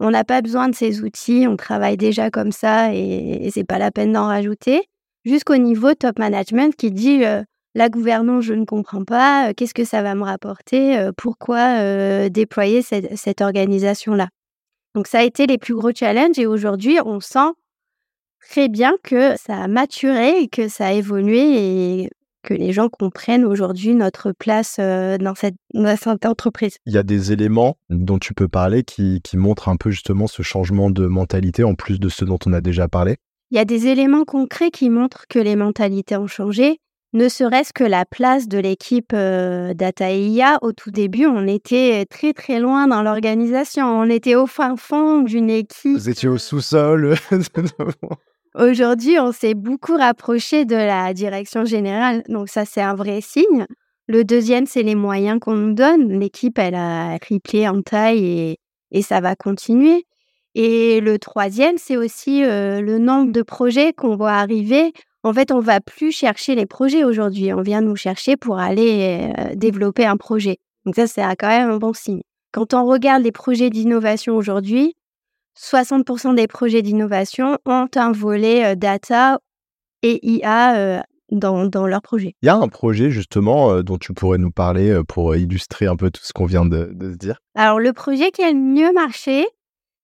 on 0.00 0.10
n'a 0.10 0.24
pas 0.24 0.42
besoin 0.42 0.68
de 0.68 0.74
ces 0.74 1.02
outils, 1.02 1.46
on 1.48 1.56
travaille 1.56 1.96
déjà 1.96 2.30
comme 2.30 2.52
ça 2.52 2.94
et, 2.94 3.46
et 3.46 3.50
c'est 3.50 3.64
pas 3.64 3.78
la 3.78 3.90
peine 3.90 4.12
d'en 4.12 4.26
rajouter 4.26 4.88
jusqu'au 5.28 5.56
niveau 5.56 5.94
top 5.94 6.18
management 6.18 6.74
qui 6.74 6.90
dit 6.90 7.22
la 7.74 7.88
gouvernance, 7.88 8.44
je 8.44 8.54
ne 8.54 8.64
comprends 8.64 9.04
pas, 9.04 9.52
qu'est-ce 9.54 9.74
que 9.74 9.84
ça 9.84 10.02
va 10.02 10.14
me 10.14 10.24
rapporter, 10.24 11.10
pourquoi 11.16 12.28
déployer 12.28 12.82
cette, 12.82 13.40
organisation-là. 13.40 14.28
Donc 14.94 15.06
ça 15.06 15.20
a 15.20 15.22
été 15.22 15.46
les 15.46 15.58
plus 15.58 15.74
gros 15.74 15.92
challenges 15.94 16.38
et 16.38 16.46
aujourd'hui, 16.46 16.98
on 17.04 17.20
sent 17.20 17.50
très 18.40 18.68
bien 18.68 18.94
que 19.02 19.36
ça 19.36 19.56
a 19.56 19.68
maturé 19.68 20.40
et 20.40 20.48
que 20.48 20.68
ça 20.68 20.86
a 20.86 20.92
évolué 20.92 22.02
et 22.02 22.10
que 22.42 22.54
les 22.54 22.72
gens 22.72 22.88
comprennent 22.88 23.44
aujourd'hui 23.44 23.94
notre 23.94 24.32
place 24.32 24.78
dans 24.78 25.34
cette, 25.34 26.26
entreprise. 26.26 26.76
Il 26.86 26.92
y 26.92 26.98
a 26.98 27.02
des 27.02 27.32
éléments 27.32 27.76
dont 27.90 28.18
tu 28.18 28.32
peux 28.32 28.48
parler 28.48 28.84
qui, 28.84 29.20
qui 29.22 29.36
montrent 29.36 29.68
un 29.68 29.76
peu 29.76 29.90
justement 29.90 30.26
ce 30.26 30.42
changement 30.42 30.90
de 30.90 31.06
mentalité 31.06 31.64
en 31.64 31.74
plus 31.74 32.00
de 32.00 32.08
ce 32.08 32.24
dont 32.24 32.38
on 32.46 32.52
a 32.52 32.60
déjà 32.60 32.88
parlé? 32.88 33.16
Il 33.50 33.56
y 33.56 33.60
a 33.60 33.64
des 33.64 33.86
éléments 33.86 34.24
concrets 34.24 34.70
qui 34.70 34.90
montrent 34.90 35.26
que 35.28 35.38
les 35.38 35.56
mentalités 35.56 36.16
ont 36.16 36.26
changé, 36.26 36.80
ne 37.14 37.28
serait-ce 37.30 37.72
que 37.72 37.84
la 37.84 38.04
place 38.04 38.48
de 38.48 38.58
l'équipe 38.58 39.12
euh, 39.14 39.72
Data 39.72 40.12
IA. 40.12 40.58
Au 40.60 40.72
tout 40.72 40.90
début, 40.90 41.24
on 41.24 41.46
était 41.46 42.04
très 42.04 42.34
très 42.34 42.60
loin 42.60 42.86
dans 42.86 43.02
l'organisation. 43.02 43.86
On 43.86 44.10
était 44.10 44.34
au 44.34 44.46
fin 44.46 44.76
fond 44.76 45.22
d'une 45.22 45.48
équipe. 45.48 45.96
Vous 45.96 46.10
étiez 46.10 46.28
au 46.28 46.36
sous-sol. 46.36 47.14
Aujourd'hui, 48.54 49.18
on 49.18 49.32
s'est 49.32 49.54
beaucoup 49.54 49.96
rapproché 49.96 50.66
de 50.66 50.74
la 50.74 51.14
direction 51.14 51.64
générale. 51.64 52.24
Donc 52.28 52.50
ça, 52.50 52.66
c'est 52.66 52.82
un 52.82 52.94
vrai 52.94 53.22
signe. 53.22 53.66
Le 54.06 54.24
deuxième, 54.24 54.66
c'est 54.66 54.82
les 54.82 54.94
moyens 54.94 55.38
qu'on 55.40 55.54
nous 55.54 55.74
donne. 55.74 56.18
L'équipe, 56.18 56.58
elle 56.58 56.74
a 56.74 57.18
triplé 57.18 57.68
en 57.68 57.80
taille 57.80 58.24
et, 58.24 58.58
et 58.90 59.00
ça 59.00 59.20
va 59.20 59.34
continuer. 59.34 60.04
Et 60.54 61.00
le 61.00 61.18
troisième, 61.18 61.78
c'est 61.78 61.96
aussi 61.96 62.40
le 62.42 62.98
nombre 62.98 63.32
de 63.32 63.42
projets 63.42 63.92
qu'on 63.92 64.16
voit 64.16 64.32
arriver. 64.32 64.92
En 65.22 65.32
fait, 65.32 65.52
on 65.52 65.60
va 65.60 65.80
plus 65.80 66.12
chercher 66.12 66.54
les 66.54 66.66
projets 66.66 67.04
aujourd'hui. 67.04 67.52
On 67.52 67.62
vient 67.62 67.80
nous 67.80 67.96
chercher 67.96 68.36
pour 68.36 68.58
aller 68.58 69.32
développer 69.54 70.06
un 70.06 70.16
projet. 70.16 70.58
Donc 70.84 70.94
ça, 70.94 71.06
c'est 71.06 71.22
quand 71.36 71.48
même 71.48 71.70
un 71.70 71.76
bon 71.76 71.92
signe. 71.92 72.22
Quand 72.52 72.72
on 72.72 72.86
regarde 72.86 73.22
les 73.22 73.32
projets 73.32 73.70
d'innovation 73.70 74.36
aujourd'hui, 74.36 74.94
60% 75.58 76.34
des 76.34 76.46
projets 76.46 76.82
d'innovation 76.82 77.58
ont 77.66 77.88
un 77.94 78.12
volet 78.12 78.74
data 78.76 79.38
et 80.02 80.18
IA 80.26 81.04
dans, 81.30 81.66
dans, 81.66 81.86
leur 81.86 82.00
projet. 82.00 82.34
Il 82.42 82.46
y 82.46 82.48
a 82.48 82.56
un 82.56 82.68
projet 82.68 83.10
justement 83.10 83.82
dont 83.82 83.98
tu 83.98 84.14
pourrais 84.14 84.38
nous 84.38 84.50
parler 84.50 85.00
pour 85.08 85.36
illustrer 85.36 85.86
un 85.86 85.96
peu 85.96 86.10
tout 86.10 86.22
ce 86.24 86.32
qu'on 86.32 86.46
vient 86.46 86.64
de, 86.64 86.90
de, 86.94 87.12
se 87.12 87.16
dire? 87.16 87.38
Alors 87.54 87.80
le 87.80 87.92
projet 87.92 88.30
qui 88.30 88.42
a 88.42 88.50
le 88.50 88.58
mieux 88.58 88.92
marché, 88.92 89.46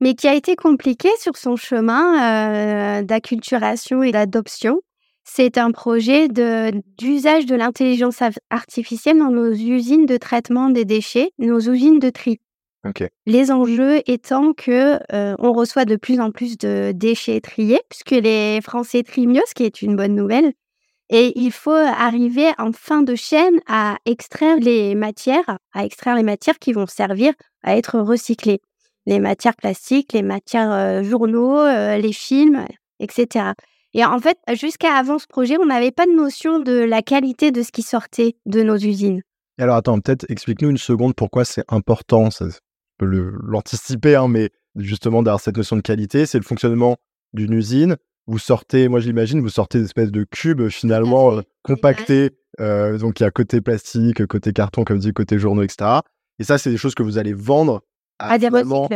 mais 0.05 0.15
qui 0.15 0.29
a 0.29 0.35
été 0.35 0.55
compliqué 0.55 1.09
sur 1.19 1.39
son 1.39 1.57
chemin 1.57 3.03
d'acculturation 3.03 4.03
et 4.03 4.13
d'adoption. 4.13 4.83
C'est 5.25 5.57
un 5.57 5.71
projet 5.71 6.29
d'usage 6.29 7.47
de, 7.47 7.55
l'intelligence 7.55 8.23
artificielle 8.51 9.19
dans 9.19 9.31
nos 9.31 9.51
usines 9.51 10.05
de 10.05 10.19
traitement 10.19 10.69
des 10.69 10.85
déchets, 10.85 11.31
nos 11.39 11.59
usines 11.59 12.01
de 12.01 12.11
tri. 12.11 12.39
Les 13.25 13.51
enjeux 13.51 14.03
étant 14.07 14.53
que 14.53 14.99
on 15.41 15.53
reçoit 15.55 15.87
de 15.87 15.97
plus 15.97 16.21
en 16.21 16.31
plus 16.31 16.59
de 16.59 16.93
déchets 16.95 17.41
triés, 17.41 17.81
puisque 17.89 18.11
les 18.11 18.61
Français 18.61 19.05
trient 19.05 19.27
mieux, 19.27 19.43
ce 19.47 19.55
qui 19.55 19.65
est 19.65 19.81
une 19.81 19.97
bonne 19.97 20.15
nouvelle. 20.15 20.53
Et 21.09 21.33
il 21.41 21.51
faut 21.51 21.71
arriver 21.71 22.51
en 22.59 22.73
fin 22.73 23.01
de 23.01 23.15
chaîne 23.15 23.59
à 23.67 23.97
extraire 24.05 24.59
les 24.61 24.95
matières, 24.95 25.59
à 25.73 25.87
extraire 25.87 26.15
les 26.15 26.23
matières 26.23 26.59
qui 26.59 26.75
vont 26.75 26.87
servir 26.87 27.33
à 27.63 27.79
être 27.79 27.99
recyclées. 28.01 28.61
Les 29.07 29.21
matières 29.21 29.57
plastiques, 29.57 30.13
les 30.13 30.23
matières 30.23 31.05
journaux, 31.05 31.67
les 31.67 32.13
films, 32.13 32.65
etc. 33.01 33.53
Et 33.95 34.05
en 34.05 34.19
fait, 34.19 34.39
jusqu'à 34.55 34.95
avant 34.95 35.19
ce 35.19 35.27
projet, 35.27 35.57
on 35.57 35.67
n'avait 35.67 35.93
pas 35.93 36.07
de 36.07 36.13
notion 36.13 36.59
de 36.59 36.73
la 36.73 37.01
qualité 37.01 37.53
de 37.53 37.63
ce 37.63 37.71
qui 37.71 37.83
sortait 37.83 38.37
de 38.45 38.63
nos 38.63 38.77
usines. 38.77 39.23
alors 39.57 39.77
attends, 39.77 40.01
peut-être 40.01 40.27
explique-nous 40.29 40.71
une 40.71 40.79
seconde 40.79 41.15
pourquoi 41.15 41.45
c'est 41.45 41.65
important, 41.69 42.31
ça, 42.31 42.49
je 42.49 42.59
peux 42.99 43.07
l'anticiper, 43.07 44.17
hein, 44.17 44.27
mais 44.27 44.51
justement 44.77 45.23
d'avoir 45.23 45.41
cette 45.41 45.57
notion 45.57 45.77
de 45.77 45.81
qualité, 45.81 46.27
c'est 46.27 46.39
le 46.39 46.45
fonctionnement 46.45 46.97
d'une 47.33 47.53
usine. 47.53 47.97
Vous 48.27 48.39
sortez, 48.39 48.89
moi 48.89 48.99
j'imagine, 48.99 49.41
vous 49.41 49.49
sortez 49.49 49.79
des 49.79 49.85
espèces 49.85 50.11
de 50.11 50.25
cubes 50.25 50.69
finalement 50.71 51.37
euh, 51.37 51.43
compactés, 51.63 52.31
euh, 52.61 52.99
donc 52.99 53.21
il 53.21 53.23
y 53.23 53.27
a 53.27 53.31
côté 53.31 53.61
plastique, 53.61 54.27
côté 54.27 54.53
carton, 54.53 54.83
comme 54.83 54.99
dit, 54.99 55.13
côté 55.13 55.39
journaux, 55.39 55.63
etc. 55.63 56.01
Et 56.41 56.45
ça, 56.45 56.59
c'est 56.59 56.71
des 56.71 56.77
choses 56.77 56.97
que 56.97 57.05
vous 57.05 57.19
allez 57.19 57.33
vendre 57.33 57.83
à, 58.19 58.39
des 58.39 58.49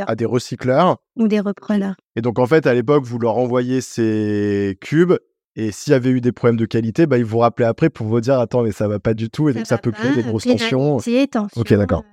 à, 0.06 0.14
des 0.14 0.24
recycleurs. 0.24 0.98
Ou 1.16 1.28
des 1.28 1.40
repreneurs. 1.40 1.94
Et 2.16 2.20
donc, 2.20 2.38
en 2.38 2.46
fait, 2.46 2.66
à 2.66 2.74
l'époque, 2.74 3.04
vous 3.04 3.18
leur 3.18 3.36
envoyez 3.36 3.80
ces 3.80 4.78
cubes. 4.80 5.14
Et 5.56 5.72
s'il 5.72 5.92
y 5.92 5.96
avait 5.96 6.10
eu 6.10 6.20
des 6.20 6.30
problèmes 6.30 6.56
de 6.56 6.66
qualité, 6.66 7.06
bah, 7.06 7.18
ils 7.18 7.24
vous 7.24 7.38
rappelaient 7.38 7.66
après 7.66 7.90
pour 7.90 8.06
vous 8.06 8.20
dire 8.20 8.38
Attends, 8.38 8.62
mais 8.62 8.70
ça 8.70 8.86
va 8.86 9.00
pas 9.00 9.14
du 9.14 9.28
tout. 9.28 9.48
Et 9.48 9.52
ça 9.52 9.58
donc, 9.58 9.66
ça 9.66 9.78
peut 9.78 9.90
créer 9.90 10.14
des 10.14 10.22
grosses 10.22 10.44
tensions. 10.44 10.98
tensions. 10.98 11.48
Ok, 11.56 11.74
d'accord. 11.74 12.04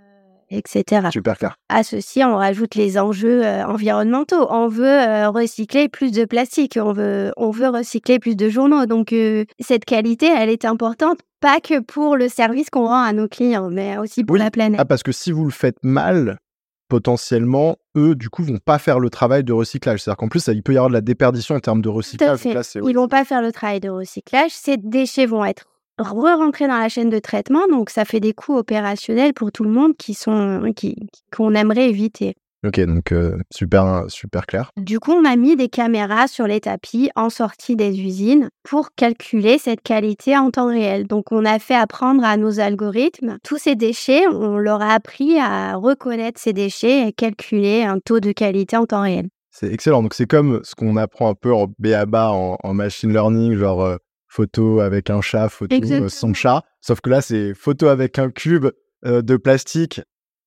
Euh, 0.52 0.58
etc. 0.58 1.10
Super 1.12 1.38
clair. 1.38 1.56
À 1.70 1.84
ceci, 1.84 2.24
on 2.24 2.38
rajoute 2.38 2.74
les 2.74 2.98
enjeux 2.98 3.46
euh, 3.46 3.66
environnementaux. 3.66 4.48
On 4.50 4.68
veut 4.68 4.86
euh, 4.86 5.30
recycler 5.30 5.90
plus 5.90 6.12
de 6.12 6.26
plastique, 6.26 6.80
on 6.82 6.92
veut, 6.92 7.32
on 7.38 7.52
veut 7.52 7.70
recycler 7.70 8.18
plus 8.18 8.36
de 8.36 8.50
journaux. 8.50 8.88
Donc, 8.88 9.14
cette 9.60 9.86
qualité, 9.86 10.28
elle 10.28 10.50
est 10.50 10.66
importante, 10.66 11.20
pas 11.40 11.60
que 11.60 11.80
pour 11.80 12.18
le 12.18 12.30
service 12.30 12.72
qu'on 12.72 12.88
rend 12.88 13.04
à 13.04 13.14
nos 13.14 13.28
clients, 13.28 13.70
mais 13.70 13.98
aussi 14.00 14.24
pour 14.24 14.38
la 14.38 14.50
planète. 14.50 14.80
Ah, 14.80 14.86
parce 14.86 15.04
que 15.04 15.12
si 15.12 15.32
vous 15.32 15.46
le 15.46 15.52
faites 15.52 15.84
mal, 15.84 16.40
potentiellement, 16.88 17.78
eux, 17.98 18.16
du 18.16 18.30
coup, 18.30 18.44
vont 18.44 18.60
pas 18.60 18.80
faire 18.80 19.00
le 19.00 19.10
travail 19.10 19.44
de 19.44 19.54
recyclage. 19.54 20.02
C'est-à-dire 20.02 20.18
qu'en 20.18 20.28
plus, 20.28 20.48
il 20.48 20.64
peut 20.64 20.74
y 20.74 20.78
avoir 20.78 20.90
de 20.90 20.94
la 20.94 21.02
déperdition 21.02 21.56
en 21.56 21.60
termes 21.60 21.82
de 21.82 21.90
recyclage. 21.90 22.40
Ils 22.76 22.96
vont 22.96 23.08
pas 23.08 23.26
faire 23.26 23.42
le 23.42 23.52
travail 23.52 23.80
de 23.80 23.90
recyclage. 23.90 24.52
Ces 24.52 24.78
déchets 24.78 25.26
vont 25.26 25.46
être 25.46 25.66
re-rentrer 26.00 26.68
dans 26.68 26.78
la 26.78 26.90
chaîne 26.90 27.10
de 27.10 27.20
traitement, 27.20 27.68
donc 27.70 27.90
ça 27.90 28.06
fait 28.06 28.20
des 28.20 28.34
coûts 28.34 28.58
opérationnels 28.58 29.34
pour 29.34 29.52
tout 29.52 29.64
le 29.64 29.70
monde 29.70 29.96
qui 29.98 30.14
sont 30.14 30.74
qui 30.76 31.08
qu'on 31.36 31.56
aimerait 31.56 31.90
éviter. 31.90 32.36
Ok, 32.66 32.80
donc 32.80 33.12
euh, 33.12 33.38
super, 33.52 34.06
super 34.08 34.48
clair. 34.48 34.72
Du 34.76 35.00
coup, 35.00 35.12
on 35.12 35.24
a 35.24 35.36
mis 35.36 35.56
des 35.56 35.70
caméras 35.70 36.28
sur 36.28 36.48
les 36.48 36.60
tapis 36.62 37.12
en 37.16 37.30
sortie 37.30 37.76
des 37.76 38.00
usines 38.02 38.50
pour 38.64 38.90
calculer 38.96 39.60
cette 39.60 39.82
qualité 39.82 40.36
en 40.36 40.50
temps 40.50 40.70
réel. 40.70 41.06
Donc, 41.06 41.32
on 41.32 41.46
a 41.46 41.60
fait 41.60 41.76
apprendre 41.76 42.24
à 42.24 42.38
nos 42.38 42.60
algorithmes 42.60 43.38
tous 43.44 43.58
ces 43.58 43.76
déchets. 43.76 44.26
On 44.28 44.58
leur 44.58 44.82
a 44.82 44.94
appris 44.94 45.38
à 45.38 45.76
reconnaître 45.76 46.40
ces 46.40 46.54
déchets 46.54 47.08
et 47.08 47.14
calculer 47.14 47.84
un 47.84 48.00
taux 48.00 48.20
de 48.20 48.32
qualité 48.32 48.78
en 48.78 48.86
temps 48.86 49.04
réel. 49.04 49.28
C'est 49.52 49.72
excellent. 49.72 50.02
Donc, 50.02 50.16
c'est 50.16 50.28
comme 50.28 50.62
ce 50.64 50.74
qu'on 50.74 50.98
apprend 50.98 51.30
un 51.30 51.36
peu 51.36 51.54
en 51.54 51.68
BABA, 51.78 52.32
en, 52.32 52.58
en 52.64 52.74
machine 52.74 53.14
learning, 53.14 53.56
genre 53.58 53.84
euh, 53.84 53.98
photo 54.28 54.80
avec 54.80 55.12
un 55.12 55.22
chat, 55.22 55.50
photo 55.50 55.76
euh, 55.76 56.10
sans 56.10 56.34
chat. 56.34 56.64
Sauf 56.82 57.00
que 57.02 57.12
là, 57.12 57.22
c'est 57.22 57.54
photo 57.54 57.88
avec 57.88 58.18
un 58.18 58.32
cube 58.32 58.68
de 59.04 59.38
plastique 59.38 60.02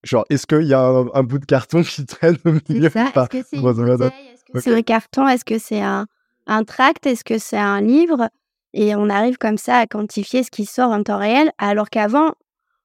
Genre, 0.04 0.24
est-ce 0.30 0.46
qu'il 0.46 0.66
y 0.66 0.74
a 0.74 0.80
un, 0.80 1.22
bout 1.22 1.38
de 1.38 1.44
carton 1.44 1.82
qui 1.84 2.06
traîne 2.06 2.36
au 2.44 2.52
milieu 2.68 2.86
Est-ce 2.86 4.52
que 4.52 4.60
c'est 4.60 4.74
un 4.74 4.82
carton? 4.82 5.26
Est-ce 5.28 5.44
que 5.44 5.58
c'est 5.58 5.82
un, 5.82 6.06
un 6.46 6.64
tract? 6.64 7.06
Est-ce 7.06 7.24
que 7.24 7.38
c'est 7.38 7.58
un 7.58 7.80
livre? 7.80 8.28
Et 8.74 8.94
on 8.94 9.08
arrive 9.08 9.38
comme 9.38 9.58
ça 9.58 9.76
à 9.78 9.86
quantifier 9.86 10.42
ce 10.42 10.50
qui 10.50 10.66
sort 10.66 10.90
en 10.90 11.02
temps 11.02 11.18
réel, 11.18 11.50
alors 11.58 11.90
qu'avant, 11.90 12.32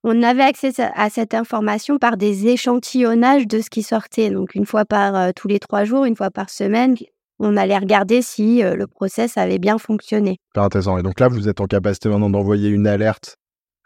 on 0.03 0.21
avait 0.23 0.43
accès 0.43 0.71
à 0.79 1.09
cette 1.09 1.33
information 1.33 1.97
par 1.97 2.17
des 2.17 2.47
échantillonnages 2.47 3.47
de 3.47 3.61
ce 3.61 3.69
qui 3.69 3.83
sortait. 3.83 4.29
Donc, 4.29 4.55
une 4.55 4.65
fois 4.65 4.85
par 4.85 5.15
euh, 5.15 5.31
tous 5.35 5.47
les 5.47 5.59
trois 5.59 5.85
jours, 5.85 6.05
une 6.05 6.15
fois 6.15 6.29
par 6.29 6.49
semaine, 6.49 6.95
on 7.39 7.57
allait 7.57 7.77
regarder 7.77 8.21
si 8.21 8.63
euh, 8.63 8.75
le 8.75 8.87
process 8.87 9.37
avait 9.37 9.59
bien 9.59 9.77
fonctionné. 9.77 10.39
intéressant. 10.55 10.97
Et 10.97 11.03
donc 11.03 11.19
là, 11.19 11.27
vous 11.27 11.47
êtes 11.47 11.61
en 11.61 11.67
capacité 11.67 12.09
maintenant 12.09 12.29
d'envoyer 12.29 12.69
une 12.69 12.87
alerte 12.87 13.37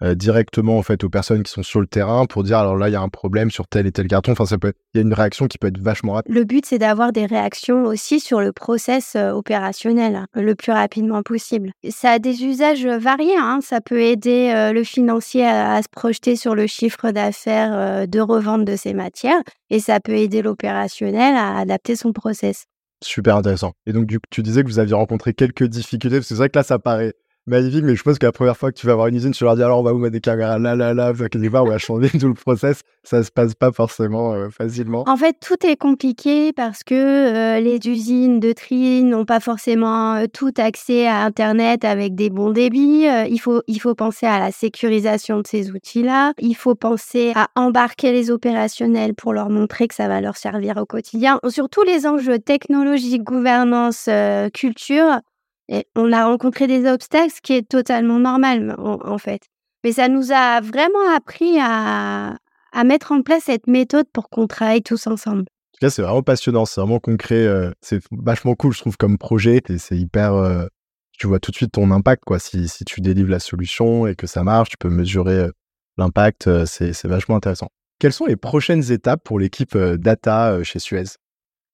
euh, 0.02 0.16
directement 0.16 0.78
en 0.78 0.84
fait 0.84 1.04
aux 1.04 1.10
personnes 1.10 1.44
qui 1.44 1.52
sont 1.52 1.64
sur 1.64 1.82
le 1.82 1.88
terrain 1.88 2.26
pour 2.26 2.44
dire 2.44 2.60
alors 2.60 2.78
là 2.78 2.90
il 2.90 2.92
y 2.92 2.96
a 2.96 3.02
un 3.02 3.10
problème 3.10 3.50
sur 3.50 3.68
tel 3.68 3.88
et 3.88 3.92
tel 3.92 4.08
carton. 4.08 4.32
Enfin 4.32 4.46
ça 4.46 4.58
peut 4.58 4.74
il 4.94 4.98
y 4.98 5.00
a 5.00 5.02
une 5.02 5.14
réaction 5.14 5.48
qui 5.48 5.58
peut 5.58 5.68
être 5.68 5.80
vachement 5.80 6.14
rapide. 6.14 6.34
Le 6.34 6.44
but 6.44 6.66
c'est 6.66 6.78
d'avoir 6.78 7.12
des 7.12 7.26
réactions 7.26 7.86
aussi 7.86 8.20
sur 8.20 8.40
le 8.40 8.52
process 8.52 9.16
euh, 9.16 9.32
opérationnel 9.32 10.16
hein, 10.16 10.28
le 10.34 10.56
plus 10.56 10.72
rapidement 10.72 11.24
possible. 11.24 11.72
Ça 11.90 12.12
a 12.12 12.20
des 12.20 12.44
usages 12.44 12.86
variés. 12.86 13.38
Hein. 13.38 13.60
Ça 13.62 13.82
peut 13.82 14.02
aider 14.02 14.52
euh, 14.56 14.72
le 14.72 14.84
financier 14.84 15.46
à, 15.46 15.82
se 15.82 15.90
projeter 15.90 16.36
sur 16.36 16.56
le 16.56 16.68
chiffre 16.68 17.12
d'affaires 17.12 18.08
de 18.08 18.20
revente 18.20 18.66
de 18.66 18.76
ces 18.76 18.94
matières 18.94 19.42
et 19.70 19.80
ça 19.80 20.00
peut 20.00 20.16
aider 20.16 20.42
l'opérationnel 20.42 21.36
à 21.36 21.58
adapter 21.58 21.96
son 21.96 22.14
process. 22.14 22.66
Super 23.04 23.36
intéressant. 23.36 23.74
Et 23.86 23.94
donc, 23.94 24.10
tu 24.32 24.42
disais 24.42 24.64
que 24.64 24.68
vous 24.68 24.80
aviez 24.80 24.96
rencontré 24.96 25.34
quelques 25.34 25.66
difficultés, 25.66 26.18
parce 26.18 26.28
que 26.28 26.34
c'est 26.34 26.40
vrai 26.40 26.50
que 26.50 26.58
là, 26.58 26.64
ça 26.64 26.80
paraît 26.80 27.14
magnifique, 27.48 27.84
mais 27.84 27.96
je 27.96 28.04
pense 28.04 28.20
que 28.20 28.26
la 28.26 28.32
première 28.32 28.58
fois 28.58 28.72
que 28.72 28.78
tu 28.78 28.86
vas 28.86 28.94
avoir 28.94 29.08
une 29.08 29.16
usine, 29.16 29.32
tu 29.32 29.44
leur 29.44 29.56
dis 29.56 29.64
alors 29.64 29.80
on 29.80 29.84
va 29.84 29.94
vous 29.94 30.00
mettre 30.00 30.12
des 30.12 30.22
caméras 30.22 30.60
là, 30.60 30.76
là, 30.76 30.94
là, 30.94 31.12
vous 31.14 31.24
inquiétez 31.24 31.50
pas, 31.50 31.64
on 31.64 31.68
va 31.68 31.78
changer 31.78 32.10
tout 32.20 32.28
le 32.28 32.34
process. 32.34 32.82
Ça 33.04 33.24
se 33.24 33.32
passe 33.32 33.56
pas 33.56 33.72
forcément 33.72 34.34
euh, 34.34 34.50
facilement. 34.50 35.06
En 35.08 35.16
fait, 35.16 35.38
tout 35.40 35.66
est 35.66 35.78
compliqué 35.78 36.52
parce 36.52 36.84
que 36.84 36.94
euh, 36.94 37.60
les 37.62 37.80
usines 37.88 38.42
de 38.42 38.52
tri 38.52 39.04
n'ont 39.04 39.24
pas 39.24 39.40
forcément 39.40 40.16
euh, 40.16 40.26
tout 40.32 40.52
accès 40.58 41.08
à 41.08 41.22
Internet 41.22 41.86
avec 41.86 42.16
des 42.16 42.30
bons 42.30 42.52
débits. 42.52 43.06
il, 43.30 43.40
faut, 43.40 43.62
il 43.68 43.80
faut 43.80 43.96
penser 43.96 44.26
à 44.26 44.40
la 44.40 44.52
sécurisation 44.52 45.40
de 45.40 45.48
ces 45.48 45.72
outils-là. 45.72 46.34
Il 46.40 46.56
faut 46.56 46.76
penser 46.76 47.32
à 47.36 47.48
embarquer 47.56 48.12
les 48.12 48.30
opérationnels 48.30 49.14
pour 49.14 49.32
leur 49.32 49.50
montrer 49.50 49.88
que 49.88 49.96
ça 49.96 50.10
va 50.10 50.20
leur 50.20 50.36
servir 50.36 50.76
au 50.78 50.86
quotidien. 50.86 51.40
Sur 51.48 51.70
tous 51.70 51.84
les 51.84 52.06
enjeux 52.06 52.40
technologiques, 52.40 53.24
gouvernance, 53.24 54.10
culture, 54.54 55.22
et 55.70 55.88
on 55.96 56.12
a 56.14 56.26
rencontré 56.26 56.68
des 56.68 56.90
obstacles, 56.90 57.34
ce 57.36 57.42
qui 57.42 57.54
est 57.54 57.68
totalement 57.68 58.20
normal 58.20 58.76
en, 58.78 59.18
fait. 59.18 59.42
Mais 59.84 59.92
ça 59.92 60.08
nous 60.08 60.32
a 60.32 60.62
vraiment 60.62 61.10
appris 61.16 61.58
à, 61.60 62.38
à 62.72 62.84
mettre 62.84 63.12
en 63.12 63.22
place 63.22 63.44
cette 63.46 63.68
méthode 63.68 64.06
pour 64.14 64.30
qu'on 64.30 64.48
travaille 64.48 64.82
tous 64.82 65.08
ensemble. 65.08 65.42
En 65.42 65.74
tout 65.74 65.86
cas, 65.86 65.90
c'est 65.90 66.02
vraiment 66.02 66.24
passionnant, 66.24 66.66
c'est 66.66 66.82
vraiment 66.82 67.00
concret, 67.00 67.46
euh, 67.46 67.72
c'est 67.82 68.02
vachement 68.12 68.56
cool, 68.56 68.74
je 68.74 68.80
trouve, 68.80 68.98
comme 68.98 69.18
projet. 69.18 69.62
Et 69.70 69.78
c'est 69.78 69.98
hyper. 69.98 70.34
Euh, 70.34 70.66
tu 71.12 71.28
vois 71.28 71.40
tout 71.40 71.52
de 71.52 71.56
suite 71.56 71.72
ton 71.72 71.92
impact, 71.92 72.24
quoi. 72.26 72.40
Si, 72.40 72.68
si, 72.68 72.86
tu 72.86 73.02
délivres 73.02 73.30
la 73.30 73.40
solution 73.40 74.08
et 74.08 74.16
que 74.16 74.28
ça 74.28 74.44
marche, 74.44 74.70
tu 74.70 74.78
peux 74.78 74.90
mesurer 74.90 75.36
euh, 75.36 75.52
l'impact, 75.98 76.66
c'est 76.66 77.06
vachement 77.06 77.36
intéressant. 77.36 77.70
Quelles 78.00 78.14
sont 78.14 78.26
les 78.26 78.36
prochaines 78.36 78.92
étapes 78.92 79.24
pour 79.24 79.40
l'équipe 79.40 79.76
data 79.76 80.64
chez 80.64 80.78
Suez? 80.78 81.18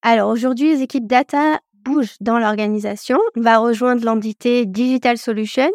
Alors 0.02 0.30
aujourd'hui, 0.30 0.76
les 0.76 0.82
équipes 0.82 1.08
data 1.08 1.60
bouge 1.84 2.16
dans 2.22 2.40
l'organisation, 2.40 3.20
va 3.36 3.58
rejoindre 3.58 4.06
l'entité 4.06 4.66
Digital 4.66 5.18
Solutions. 5.18 5.72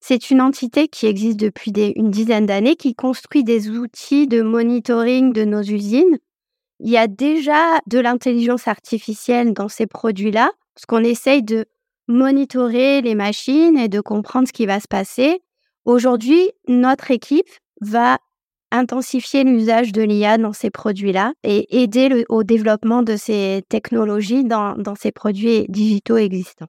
C'est 0.00 0.30
une 0.30 0.40
entité 0.40 0.88
qui 0.88 1.06
existe 1.06 1.38
depuis 1.38 1.72
une 1.94 2.10
dizaine 2.10 2.46
d'années, 2.46 2.76
qui 2.76 2.94
construit 2.94 3.44
des 3.44 3.70
outils 3.70 4.26
de 4.26 4.42
monitoring 4.42 5.32
de 5.32 5.44
nos 5.44 5.62
usines. 5.62 6.18
Il 6.80 6.90
y 6.90 6.96
a 6.96 7.06
déjà 7.06 7.78
de 7.86 8.00
l'intelligence 8.00 8.66
artificielle 8.66 9.52
dans 9.52 9.68
ces 9.68 9.86
produits-là, 9.86 10.50
parce 10.74 10.86
qu'on 10.86 11.04
essaye 11.04 11.42
de 11.42 11.66
monitorer 12.08 13.00
les 13.00 13.14
machines 13.14 13.78
et 13.78 13.88
de 13.88 14.00
comprendre 14.00 14.48
ce 14.48 14.52
qui 14.52 14.66
va 14.66 14.80
se 14.80 14.88
passer. 14.88 15.42
Aujourd'hui, 15.84 16.50
notre 16.66 17.10
équipe 17.10 17.50
va 17.80 18.18
intensifier 18.72 19.44
l'usage 19.44 19.92
de 19.92 20.02
l'IA 20.02 20.38
dans 20.38 20.52
ces 20.52 20.70
produits-là 20.70 21.32
et 21.44 21.82
aider 21.82 22.24
au 22.28 22.42
développement 22.42 23.02
de 23.02 23.16
ces 23.16 23.62
technologies 23.68 24.44
dans, 24.44 24.74
ces 24.98 25.12
produits 25.12 25.66
digitaux 25.68 26.16
existants. 26.16 26.66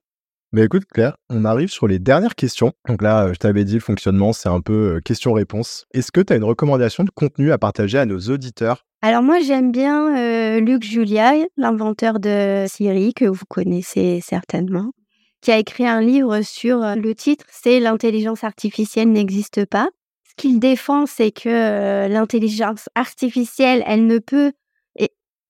Mais 0.52 0.62
écoute, 0.62 0.84
Claire, 0.84 1.16
on 1.30 1.44
arrive 1.44 1.68
sur 1.68 1.88
les 1.88 1.98
dernières 1.98 2.36
questions. 2.36 2.72
Donc 2.86 3.02
là, 3.02 3.32
je 3.32 3.38
t'avais 3.38 3.64
dit, 3.64 3.74
le 3.74 3.80
fonctionnement, 3.80 4.32
c'est 4.32 4.48
un 4.48 4.60
peu 4.60 4.96
euh, 4.96 5.00
question-réponse. 5.00 5.86
Est-ce 5.92 6.12
que 6.12 6.20
tu 6.20 6.32
as 6.32 6.36
une 6.36 6.44
recommandation 6.44 7.02
de 7.02 7.10
contenu 7.10 7.50
à 7.50 7.58
partager 7.58 7.98
à 7.98 8.06
nos 8.06 8.20
auditeurs? 8.20 8.86
Alors 9.02 9.24
moi, 9.24 9.40
j'aime 9.40 9.72
bien 9.72 10.16
euh, 10.16 10.60
Luc 10.60 10.84
Julia, 10.84 11.32
l'inventeur 11.56 12.20
de 12.20 12.66
Siri, 12.68 13.14
que 13.14 13.24
vous 13.24 13.44
connaissez 13.48 14.20
certainement, 14.22 14.92
qui 15.40 15.50
a 15.50 15.58
écrit 15.58 15.86
un 15.86 16.00
livre 16.00 16.40
sur 16.42 16.82
euh, 16.84 16.94
le 16.94 17.14
titre, 17.16 17.44
c'est 17.50 17.80
L'intelligence 17.80 18.44
artificielle 18.44 19.10
n'existe 19.10 19.66
pas 19.66 19.90
qu'il 20.36 20.60
défend, 20.60 21.06
c'est 21.06 21.30
que 21.30 22.08
l'intelligence 22.08 22.88
artificielle, 22.94 23.82
elle 23.86 24.06
ne 24.06 24.18
peut 24.18 24.52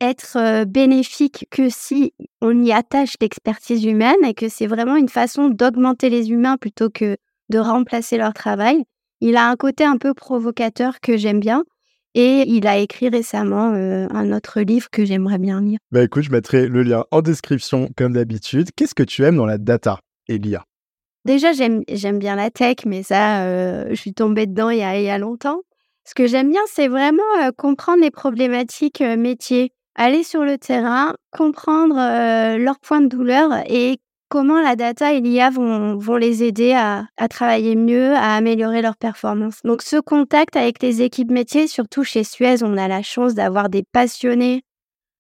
être 0.01 0.65
bénéfique 0.65 1.47
que 1.51 1.69
si 1.71 2.13
on 2.41 2.63
y 2.63 2.73
attache 2.73 3.15
l'expertise 3.21 3.85
humaine 3.85 4.23
et 4.25 4.35
que 4.35 4.49
c'est 4.49 4.67
vraiment 4.67 4.97
une 4.97 5.09
façon 5.09 5.49
d'augmenter 5.49 6.11
les 6.11 6.31
humains 6.31 6.57
plutôt 6.57 6.91
que 6.91 7.17
de 7.49 7.59
remplacer 7.59 8.19
leur 8.19 8.35
travail. 8.35 8.85
Il 9.21 9.37
a 9.37 9.49
un 9.49 9.57
côté 9.57 9.85
un 9.85 9.97
peu 9.97 10.13
provocateur 10.13 11.01
que 11.01 11.17
j'aime 11.17 11.41
bien. 11.41 11.65
Et 12.17 12.45
il 12.47 12.69
a 12.69 12.79
écrit 12.79 13.09
récemment 13.09 13.71
un 13.73 14.33
autre 14.33 14.61
livre 14.61 14.89
que 14.89 15.05
j'aimerais 15.05 15.39
bien 15.39 15.61
lire. 15.61 15.79
Bah 15.91 16.05
écoute, 16.05 16.23
je 16.23 16.31
mettrai 16.31 16.69
le 16.69 16.85
lien 16.85 17.05
en 17.11 17.23
description 17.23 17.89
comme 17.97 18.13
d'habitude. 18.13 18.69
Qu'est-ce 18.77 18.95
que 18.95 19.03
tu 19.03 19.25
aimes 19.25 19.37
dans 19.37 19.47
la 19.47 19.59
data 19.59 19.99
et 20.29 20.39
l'IA 20.39 20.65
Déjà, 21.25 21.53
j'aime, 21.53 21.83
bien 22.19 22.37
la 22.37 22.51
tech, 22.51 22.77
mais 22.85 23.03
ça, 23.03 23.89
je 23.89 23.95
suis 23.95 24.13
tombée 24.13 24.47
dedans 24.47 24.71
il 24.71 24.79
y 24.79 24.83
a, 24.83 25.19
longtemps. 25.19 25.63
Ce 26.05 26.15
que 26.15 26.27
j'aime 26.27 26.51
bien, 26.51 26.61
c'est 26.67 26.89
vraiment 26.89 27.23
comprendre 27.57 28.03
les 28.03 28.11
problématiques 28.11 29.01
métiers, 29.01 29.73
aller 29.95 30.23
sur 30.23 30.45
le 30.45 30.59
terrain, 30.59 31.15
comprendre 31.33 31.95
leurs 32.59 32.79
points 32.79 33.01
de 33.01 33.09
douleur 33.09 33.51
et 33.67 33.99
comment 34.29 34.61
la 34.61 34.75
data 34.75 35.13
et 35.13 35.21
l'IA 35.21 35.51
vont, 35.51 35.97
vont 35.97 36.17
les 36.17 36.43
aider 36.43 36.73
à, 36.73 37.07
à, 37.17 37.29
travailler 37.29 37.77
mieux, 37.77 38.15
à 38.15 38.35
améliorer 38.35 38.83
leur 38.83 38.97
performance. 38.97 39.61
Donc 39.63 39.81
ce 39.81 40.01
contact 40.01 40.57
avec 40.57 40.83
les 40.83 41.03
équipes 41.03 41.31
métiers, 41.31 41.69
surtout 41.69 42.03
chez 42.03 42.25
Suez, 42.25 42.63
on 42.63 42.77
a 42.77 42.89
la 42.89 43.03
chance 43.03 43.35
d'avoir 43.35 43.69
des 43.69 43.85
passionnés 43.85 44.65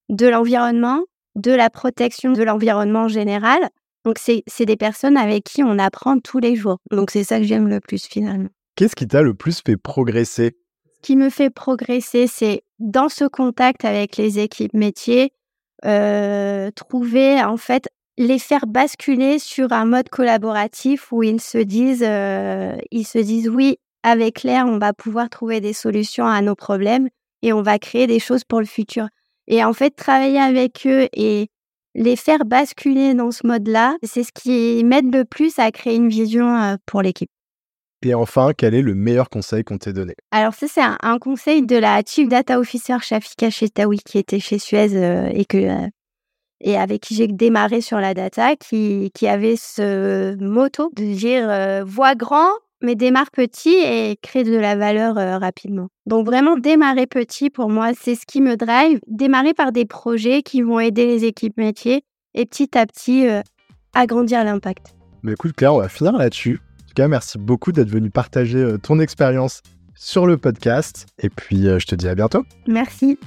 de 0.08 0.26
l'environnement, 0.26 1.04
de 1.36 1.52
la 1.52 1.70
protection 1.70 2.32
de 2.32 2.42
l'environnement 2.42 3.02
en 3.02 3.08
général. 3.08 3.68
Donc 4.04 4.18
c'est 4.18 4.66
des 4.66 4.76
personnes 4.76 5.16
avec 5.16 5.44
qui 5.44 5.62
on 5.62 5.78
apprend 5.78 6.18
tous 6.18 6.38
les 6.38 6.56
jours. 6.56 6.78
Donc 6.90 7.10
c'est 7.10 7.24
ça 7.24 7.38
que 7.38 7.44
j'aime 7.44 7.68
le 7.68 7.80
plus 7.80 8.06
finalement. 8.06 8.50
Qu'est-ce 8.76 8.96
qui 8.96 9.06
t'a 9.06 9.22
le 9.22 9.34
plus 9.34 9.62
fait 9.64 9.76
progresser? 9.76 10.56
Ce 10.96 11.00
qui 11.00 11.16
me 11.16 11.30
fait 11.30 11.50
progresser, 11.50 12.26
c'est 12.26 12.64
dans 12.78 13.08
ce 13.08 13.24
contact 13.24 13.84
avec 13.84 14.16
les 14.16 14.38
équipes 14.38 14.74
métiers, 14.74 15.32
euh, 15.84 16.70
trouver 16.72 17.42
en 17.42 17.56
fait 17.56 17.88
les 18.16 18.38
faire 18.38 18.66
basculer 18.66 19.38
sur 19.38 19.72
un 19.72 19.86
mode 19.86 20.08
collaboratif 20.08 21.12
où 21.12 21.22
ils 21.22 21.40
se 21.40 21.58
disent, 21.58 22.04
euh, 22.06 22.76
ils 22.90 23.06
se 23.06 23.18
disent 23.18 23.48
oui, 23.48 23.78
avec 24.02 24.36
Claire, 24.36 24.66
on 24.66 24.78
va 24.78 24.92
pouvoir 24.92 25.30
trouver 25.30 25.60
des 25.60 25.72
solutions 25.72 26.26
à 26.26 26.40
nos 26.42 26.54
problèmes 26.54 27.08
et 27.42 27.52
on 27.52 27.62
va 27.62 27.78
créer 27.78 28.06
des 28.06 28.20
choses 28.20 28.44
pour 28.44 28.60
le 28.60 28.66
futur. 28.66 29.08
Et 29.46 29.64
en 29.64 29.72
fait, 29.72 29.90
travailler 29.90 30.38
avec 30.38 30.86
eux 30.86 31.08
et 31.12 31.48
les 31.94 32.16
faire 32.16 32.44
basculer 32.44 33.14
dans 33.14 33.30
ce 33.30 33.46
mode-là, 33.46 33.96
c'est 34.02 34.24
ce 34.24 34.32
qui 34.32 34.82
m'aide 34.84 35.14
le 35.14 35.24
plus 35.24 35.58
à 35.58 35.70
créer 35.70 35.96
une 35.96 36.08
vision 36.08 36.56
euh, 36.56 36.76
pour 36.86 37.02
l'équipe. 37.02 37.30
Et 38.02 38.14
enfin, 38.14 38.52
quel 38.56 38.74
est 38.74 38.82
le 38.82 38.94
meilleur 38.94 39.30
conseil 39.30 39.64
qu'on 39.64 39.78
t'ait 39.78 39.94
donné? 39.94 40.14
Alors 40.30 40.52
ça, 40.52 40.66
c'est 40.68 40.82
un, 40.82 41.18
conseil 41.18 41.64
de 41.64 41.76
la 41.76 42.02
Chief 42.06 42.28
Data 42.28 42.58
Officer 42.58 42.96
Shafika 43.00 43.48
Chetaoui 43.48 43.98
qui 43.98 44.18
était 44.18 44.40
chez 44.40 44.58
Suez 44.58 44.94
euh, 44.94 45.30
et 45.32 45.46
que 45.46 45.88
et 46.60 46.78
avec 46.78 47.02
qui 47.02 47.14
j'ai 47.14 47.26
démarré 47.26 47.80
sur 47.80 47.98
la 47.98 48.14
data, 48.14 48.56
qui, 48.56 49.10
qui 49.14 49.28
avait 49.28 49.56
ce 49.56 50.34
motto 50.42 50.90
de 50.96 51.04
dire 51.04 51.48
euh, 51.48 51.84
vois 51.84 52.14
grand, 52.14 52.48
mais 52.84 52.94
démarre 52.94 53.30
petit 53.30 53.74
et 53.74 54.16
crée 54.22 54.44
de 54.44 54.56
la 54.56 54.76
valeur 54.76 55.18
euh, 55.18 55.38
rapidement. 55.38 55.88
Donc 56.06 56.26
vraiment 56.26 56.56
démarrer 56.56 57.06
petit 57.06 57.50
pour 57.50 57.68
moi, 57.70 57.90
c'est 57.98 58.14
ce 58.14 58.26
qui 58.26 58.40
me 58.40 58.56
drive. 58.56 59.00
Démarrer 59.06 59.54
par 59.54 59.72
des 59.72 59.84
projets 59.84 60.42
qui 60.42 60.62
vont 60.62 60.80
aider 60.80 61.06
les 61.06 61.24
équipes 61.24 61.56
métiers 61.56 62.04
et 62.34 62.46
petit 62.46 62.76
à 62.76 62.86
petit 62.86 63.26
euh, 63.26 63.40
agrandir 63.94 64.44
l'impact. 64.44 64.94
Mais 65.22 65.32
écoute 65.32 65.54
Claire, 65.54 65.74
on 65.74 65.80
va 65.80 65.88
finir 65.88 66.12
là-dessus. 66.12 66.60
En 66.60 66.86
tout 66.88 66.94
cas, 66.94 67.08
merci 67.08 67.38
beaucoup 67.38 67.72
d'être 67.72 67.90
venu 67.90 68.10
partager 68.10 68.76
ton 68.82 69.00
expérience 69.00 69.62
sur 69.94 70.26
le 70.26 70.36
podcast. 70.36 71.06
Et 71.18 71.30
puis, 71.30 71.62
je 71.64 71.86
te 71.86 71.94
dis 71.94 72.08
à 72.08 72.14
bientôt. 72.14 72.44
Merci 72.66 73.18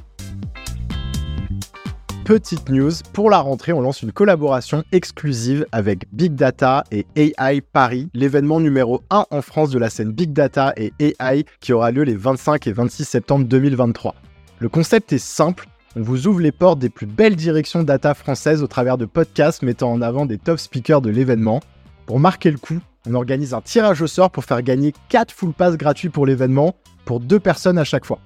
petite 2.27 2.67
news, 2.67 2.91
pour 3.13 3.29
la 3.29 3.39
rentrée, 3.39 3.71
on 3.71 3.79
lance 3.79 4.01
une 4.01 4.11
collaboration 4.11 4.83
exclusive 4.91 5.65
avec 5.71 6.11
Big 6.11 6.35
Data 6.35 6.83
et 6.91 7.05
AI 7.15 7.61
Paris, 7.61 8.09
l'événement 8.13 8.59
numéro 8.59 9.01
1 9.11 9.27
en 9.31 9.41
France 9.41 9.69
de 9.69 9.79
la 9.79 9.89
scène 9.89 10.11
Big 10.11 10.33
Data 10.33 10.73
et 10.75 10.91
AI 10.99 11.45
qui 11.61 11.71
aura 11.71 11.89
lieu 11.89 12.03
les 12.03 12.17
25 12.17 12.67
et 12.67 12.73
26 12.73 13.05
septembre 13.05 13.45
2023. 13.45 14.13
Le 14.59 14.67
concept 14.67 15.13
est 15.13 15.19
simple, 15.19 15.67
on 15.95 16.01
vous 16.01 16.27
ouvre 16.27 16.41
les 16.41 16.51
portes 16.51 16.79
des 16.79 16.89
plus 16.89 17.05
belles 17.05 17.37
directions 17.37 17.83
data 17.83 18.13
françaises 18.13 18.61
au 18.61 18.67
travers 18.67 18.97
de 18.97 19.05
podcasts 19.05 19.61
mettant 19.61 19.93
en 19.93 20.01
avant 20.01 20.25
des 20.25 20.37
top 20.37 20.59
speakers 20.59 20.99
de 20.99 21.09
l'événement. 21.09 21.61
Pour 22.07 22.19
marquer 22.19 22.51
le 22.51 22.57
coup, 22.57 22.79
on 23.09 23.13
organise 23.13 23.53
un 23.53 23.61
tirage 23.61 24.01
au 24.01 24.07
sort 24.07 24.31
pour 24.31 24.43
faire 24.43 24.63
gagner 24.63 24.93
4 25.07 25.31
full 25.31 25.53
pass 25.53 25.77
gratuits 25.77 26.09
pour 26.09 26.25
l'événement 26.25 26.75
pour 27.05 27.21
deux 27.21 27.39
personnes 27.39 27.77
à 27.77 27.85
chaque 27.85 28.05
fois. 28.05 28.19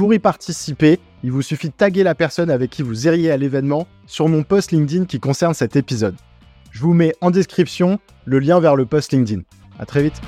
Pour 0.00 0.14
y 0.14 0.18
participer, 0.18 0.98
il 1.22 1.30
vous 1.30 1.42
suffit 1.42 1.68
de 1.68 1.74
taguer 1.74 2.02
la 2.04 2.14
personne 2.14 2.50
avec 2.50 2.70
qui 2.70 2.80
vous 2.80 3.06
iriez 3.06 3.30
à 3.30 3.36
l'événement 3.36 3.86
sur 4.06 4.28
mon 4.28 4.44
post 4.44 4.72
LinkedIn 4.72 5.04
qui 5.04 5.20
concerne 5.20 5.52
cet 5.52 5.76
épisode. 5.76 6.14
Je 6.70 6.80
vous 6.80 6.94
mets 6.94 7.12
en 7.20 7.30
description 7.30 7.98
le 8.24 8.38
lien 8.38 8.60
vers 8.60 8.76
le 8.76 8.86
post 8.86 9.12
LinkedIn. 9.12 9.42
À 9.78 9.84
très 9.84 10.02
vite. 10.02 10.18